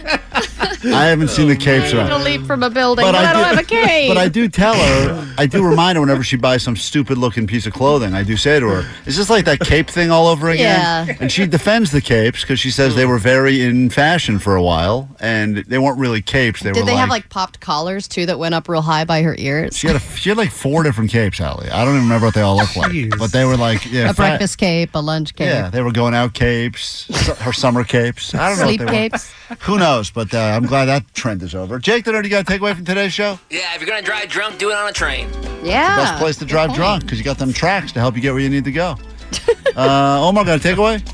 I 0.84 1.06
haven't 1.06 1.28
seen 1.28 1.48
the 1.48 1.56
capes 1.56 1.90
To 1.90 2.18
leap 2.18 2.42
from 2.46 2.62
a 2.62 2.70
building, 2.70 3.04
but, 3.04 3.14
I, 3.14 3.32
do- 3.32 3.38
don't 3.38 3.48
have 3.56 3.58
a 3.58 3.66
cape. 3.66 4.08
But 4.10 4.16
I 4.18 4.28
do 4.28 4.48
tell 4.48 4.74
her, 4.74 5.34
I 5.38 5.46
do 5.46 5.62
remind 5.66 5.96
her 5.96 6.00
whenever 6.00 6.22
she 6.22 6.36
buys 6.36 6.62
some 6.62 6.76
stupid 6.76 7.18
looking 7.18 7.46
piece 7.46 7.66
of 7.66 7.72
clothing. 7.72 8.14
I 8.14 8.22
do 8.22 8.36
say 8.36 8.58
to 8.60 8.66
her, 8.68 8.90
"Is 9.06 9.16
this 9.16 9.28
like 9.30 9.44
that 9.44 9.60
cape 9.60 9.88
thing 9.88 10.10
all 10.10 10.26
over 10.28 10.48
again?" 10.48 11.06
Yeah. 11.08 11.16
And 11.20 11.30
she 11.30 11.46
defends 11.46 11.90
the 11.90 12.00
capes 12.00 12.40
because 12.42 12.58
she 12.60 12.70
says 12.70 12.94
they 12.94 13.06
were 13.06 13.18
very 13.18 13.62
in 13.62 13.90
fashion 13.90 14.38
for 14.38 14.56
a 14.56 14.62
while, 14.62 15.08
and 15.20 15.58
they 15.58 15.78
weren't 15.78 15.98
really 15.98 16.22
capes. 16.22 16.60
They 16.62 16.72
Did 16.72 16.80
were 16.80 16.86
they 16.86 16.92
like, 16.92 17.00
have 17.00 17.08
like 17.10 17.28
popped 17.28 17.60
collars 17.60 18.08
too 18.08 18.26
that 18.26 18.38
went 18.38 18.54
up 18.54 18.68
real 18.68 18.82
high 18.82 19.04
by 19.04 19.22
her 19.22 19.34
ears? 19.38 19.76
She 19.76 19.86
had 19.86 19.96
a, 19.96 20.00
she 20.00 20.28
had 20.30 20.38
like 20.38 20.50
four 20.50 20.82
different 20.82 21.10
capes, 21.10 21.40
Allie. 21.40 21.68
I 21.70 21.84
don't 21.84 21.94
even 21.94 22.04
remember 22.04 22.26
what 22.26 22.34
they 22.34 22.40
all 22.42 22.56
looked 22.56 22.76
like, 22.76 22.92
Jeez. 22.92 23.18
but 23.18 23.32
they 23.32 23.44
were 23.44 23.56
like 23.56 23.84
yeah, 23.90 24.06
a 24.10 24.14
fa- 24.14 24.22
breakfast 24.22 24.58
cape, 24.58 24.90
a 24.94 25.00
lunch 25.00 25.34
cape, 25.34 25.46
Yeah, 25.48 25.68
they 25.70 25.82
were 25.82 25.92
going 25.92 26.14
out 26.14 26.32
capes, 26.34 27.06
su- 27.10 27.32
her 27.34 27.52
summer 27.52 27.84
capes. 27.84 28.34
I 28.34 28.48
don't 28.48 28.58
know. 28.58 28.64
sleep 28.64 28.80
what 28.80 28.86
they 28.88 28.92
were. 29.04 29.08
capes. 29.10 29.32
Who 29.60 29.78
knows? 29.78 30.10
But 30.10 30.32
uh, 30.34 30.38
I'm 30.38 30.66
glad. 30.70 30.86
glad 30.86 31.00
that 31.02 31.14
trend 31.14 31.42
is 31.42 31.54
over. 31.54 31.78
Jake, 31.78 32.04
did 32.04 32.14
already 32.14 32.28
got 32.28 32.42
a 32.42 32.52
takeaway 32.52 32.74
from 32.74 32.84
today's 32.84 33.12
show? 33.12 33.38
Yeah, 33.50 33.74
if 33.74 33.80
you're 33.80 33.88
gonna 33.88 34.02
drive 34.02 34.28
drunk, 34.28 34.58
do 34.58 34.70
it 34.70 34.76
on 34.76 34.88
a 34.88 34.92
train. 34.92 35.28
Yeah. 35.62 35.96
Best 35.96 36.18
place 36.20 36.36
to 36.38 36.44
drive 36.46 36.72
drunk 36.74 37.02
because 37.02 37.18
you 37.18 37.24
got 37.24 37.38
them 37.38 37.52
tracks 37.52 37.92
to 37.92 38.00
help 38.00 38.16
you 38.16 38.22
get 38.22 38.32
where 38.32 38.40
you 38.40 38.48
need 38.50 38.64
to 38.64 38.72
go. 38.72 38.96
uh, 39.76 40.26
Omar, 40.26 40.44
got 40.44 40.64
a 40.64 40.68
takeaway? 40.68 41.06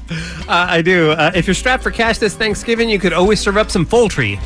Uh, 0.48 0.66
I 0.70 0.80
do. 0.82 1.10
Uh, 1.10 1.32
if 1.34 1.46
you're 1.46 1.54
strapped 1.54 1.82
for 1.82 1.90
cash 1.90 2.18
this 2.18 2.34
Thanksgiving, 2.36 2.88
you 2.88 2.98
could 2.98 3.12
always 3.12 3.40
serve 3.40 3.56
up 3.56 3.70
some 3.70 3.84
poultry. 3.84 4.38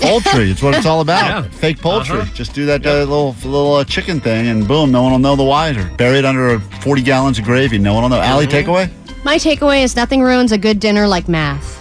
Poultry, 0.00 0.50
it's 0.50 0.62
what 0.62 0.74
it's 0.76 0.86
all 0.86 1.00
about. 1.00 1.44
Yeah. 1.44 1.50
Fake 1.58 1.80
poultry. 1.80 2.20
Uh-huh. 2.20 2.32
Just 2.34 2.54
do 2.54 2.66
that 2.66 2.86
uh, 2.86 2.98
little 3.00 3.34
little 3.44 3.74
uh, 3.76 3.84
chicken 3.84 4.20
thing, 4.20 4.46
and 4.48 4.68
boom, 4.68 4.92
no 4.92 5.02
one 5.02 5.12
will 5.12 5.18
know 5.18 5.34
the 5.34 5.42
wiser. 5.44 5.90
Bury 5.96 6.18
it 6.18 6.24
under 6.24 6.60
40 6.60 7.02
gallons 7.02 7.38
of 7.38 7.44
gravy. 7.44 7.78
No 7.78 7.94
one 7.94 8.02
will 8.04 8.10
know. 8.10 8.20
Allie, 8.20 8.46
Mm-hmm. 8.46 8.70
takeaway? 8.70 9.24
My 9.24 9.36
takeaway 9.36 9.82
is 9.82 9.96
nothing 9.96 10.22
ruins 10.22 10.52
a 10.52 10.58
good 10.58 10.78
dinner 10.78 11.08
like 11.08 11.28
math. 11.28 11.77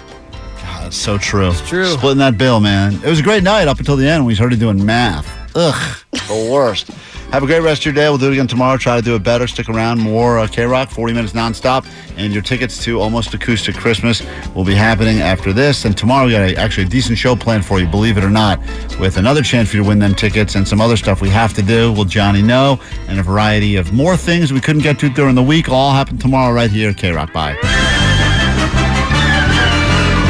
That's 0.88 0.96
so 0.96 1.18
true. 1.18 1.50
It's 1.50 1.68
true. 1.68 1.86
Splitting 1.86 2.20
that 2.20 2.38
bill, 2.38 2.62
man. 2.62 2.94
It 2.94 3.10
was 3.10 3.20
a 3.20 3.24
great 3.24 3.44
night 3.44 3.68
up 3.68 3.78
until 3.78 3.98
the 3.98 4.08
end 4.08 4.24
when 4.24 4.28
we 4.28 4.36
started 4.36 4.58
doing 4.58 4.86
math. 4.86 5.28
Ugh, 5.54 5.98
the 6.12 6.50
worst. 6.50 6.92
Have 7.34 7.44
a 7.44 7.46
great 7.46 7.60
rest 7.60 7.82
of 7.82 7.88
your 7.88 7.94
day. 7.94 8.08
We'll 8.08 8.18
do 8.18 8.28
it 8.28 8.32
again 8.32 8.48
tomorrow. 8.48 8.78
Try 8.78 8.96
to 8.96 9.02
do 9.02 9.14
it 9.16 9.22
better. 9.22 9.48
Stick 9.48 9.68
around. 9.68 10.00
More 10.00 10.40
uh, 10.40 10.48
KROQ, 10.48 10.90
40 10.90 11.14
minutes 11.14 11.34
nonstop. 11.34 11.86
And 12.16 12.32
your 12.32 12.42
tickets 12.42 12.82
to 12.86 13.02
Almost 13.02 13.34
Acoustic 13.34 13.76
Christmas 13.76 14.26
will 14.56 14.64
be 14.64 14.76
happening 14.76 15.20
after 15.20 15.52
this. 15.52 15.84
And 15.84 15.98
tomorrow, 15.98 16.28
we 16.28 16.32
got 16.32 16.50
a, 16.50 16.56
actually 16.56 16.86
a 16.86 16.90
decent 16.90 17.18
show 17.18 17.36
planned 17.36 17.66
for 17.66 17.82
you, 17.82 17.86
believe 17.86 18.18
it 18.18 18.24
or 18.24 18.30
not, 18.30 18.62
with 18.98 19.18
another 19.18 19.42
chance 19.42 19.72
for 19.72 19.76
you 19.76 19.84
to 19.84 19.90
win 19.90 20.00
them 20.00 20.16
tickets 20.16 20.56
and 20.56 20.66
some 20.66 20.80
other 20.80 20.96
stuff 20.96 21.20
we 21.20 21.30
have 21.32 21.54
to 21.56 21.62
do. 21.62 21.92
Will 21.92 22.06
Johnny 22.06 22.42
know? 22.42 22.80
And 23.10 23.20
a 23.20 23.24
variety 23.24 23.76
of 23.76 23.92
more 23.92 24.16
things 24.16 24.54
we 24.54 24.62
couldn't 24.62 24.84
get 24.84 24.98
to 25.00 25.10
during 25.10 25.36
the 25.36 25.44
week. 25.44 25.68
All 25.68 25.92
happen 25.92 26.18
tomorrow 26.18 26.54
right 26.54 26.72
here 26.72 26.92
at 26.92 26.96
KROQ. 26.96 27.34
Bye. 27.34 27.97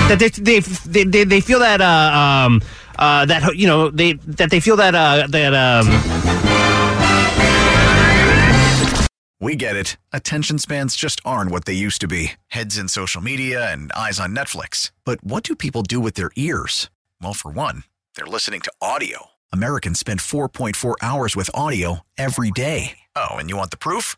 That 0.08 0.20
they 0.20 0.30
they 0.30 1.04
they, 1.04 1.24
they, 1.26 1.42
feel 1.42 1.60
that 1.60 1.82
uh, 1.82 2.46
um 2.46 2.62
uh 2.98 3.26
that 3.26 3.56
you 3.56 3.68
know 3.68 3.90
they 3.90 4.14
that 4.14 4.50
they 4.50 4.60
feel 4.60 4.78
that 4.78 4.96
uh 4.96 5.28
that 5.28 5.54
um. 5.54 5.88
We 9.40 9.56
get 9.56 9.76
it. 9.76 9.98
Attention 10.12 10.58
spans 10.58 10.96
just 10.96 11.22
aren't 11.24 11.52
what 11.52 11.66
they 11.66 11.74
used 11.74 12.02
to 12.02 12.08
be 12.08 12.32
heads 12.48 12.78
in 12.78 12.88
social 12.88 13.22
media 13.22 13.72
and 13.72 13.92
eyes 13.92 14.20
on 14.20 14.36
Netflix. 14.36 14.92
But 15.06 15.24
what 15.24 15.44
do 15.44 15.56
people 15.56 15.84
do 15.84 16.00
with 16.00 16.16
their 16.16 16.32
ears? 16.36 16.90
Well, 17.22 17.34
for 17.34 17.52
one, 17.52 17.84
they're 18.16 18.26
listening 18.26 18.62
to 18.62 18.72
audio. 18.82 19.28
Americans 19.54 20.00
spend 20.00 20.22
4.4 20.22 20.96
hours 21.02 21.36
with 21.36 21.52
audio 21.54 22.02
every 22.18 22.52
day. 22.52 22.98
Oh, 23.16 23.36
and 23.36 23.50
you 23.50 23.58
want 23.58 23.72
the 23.72 23.78
proof? 23.78 24.18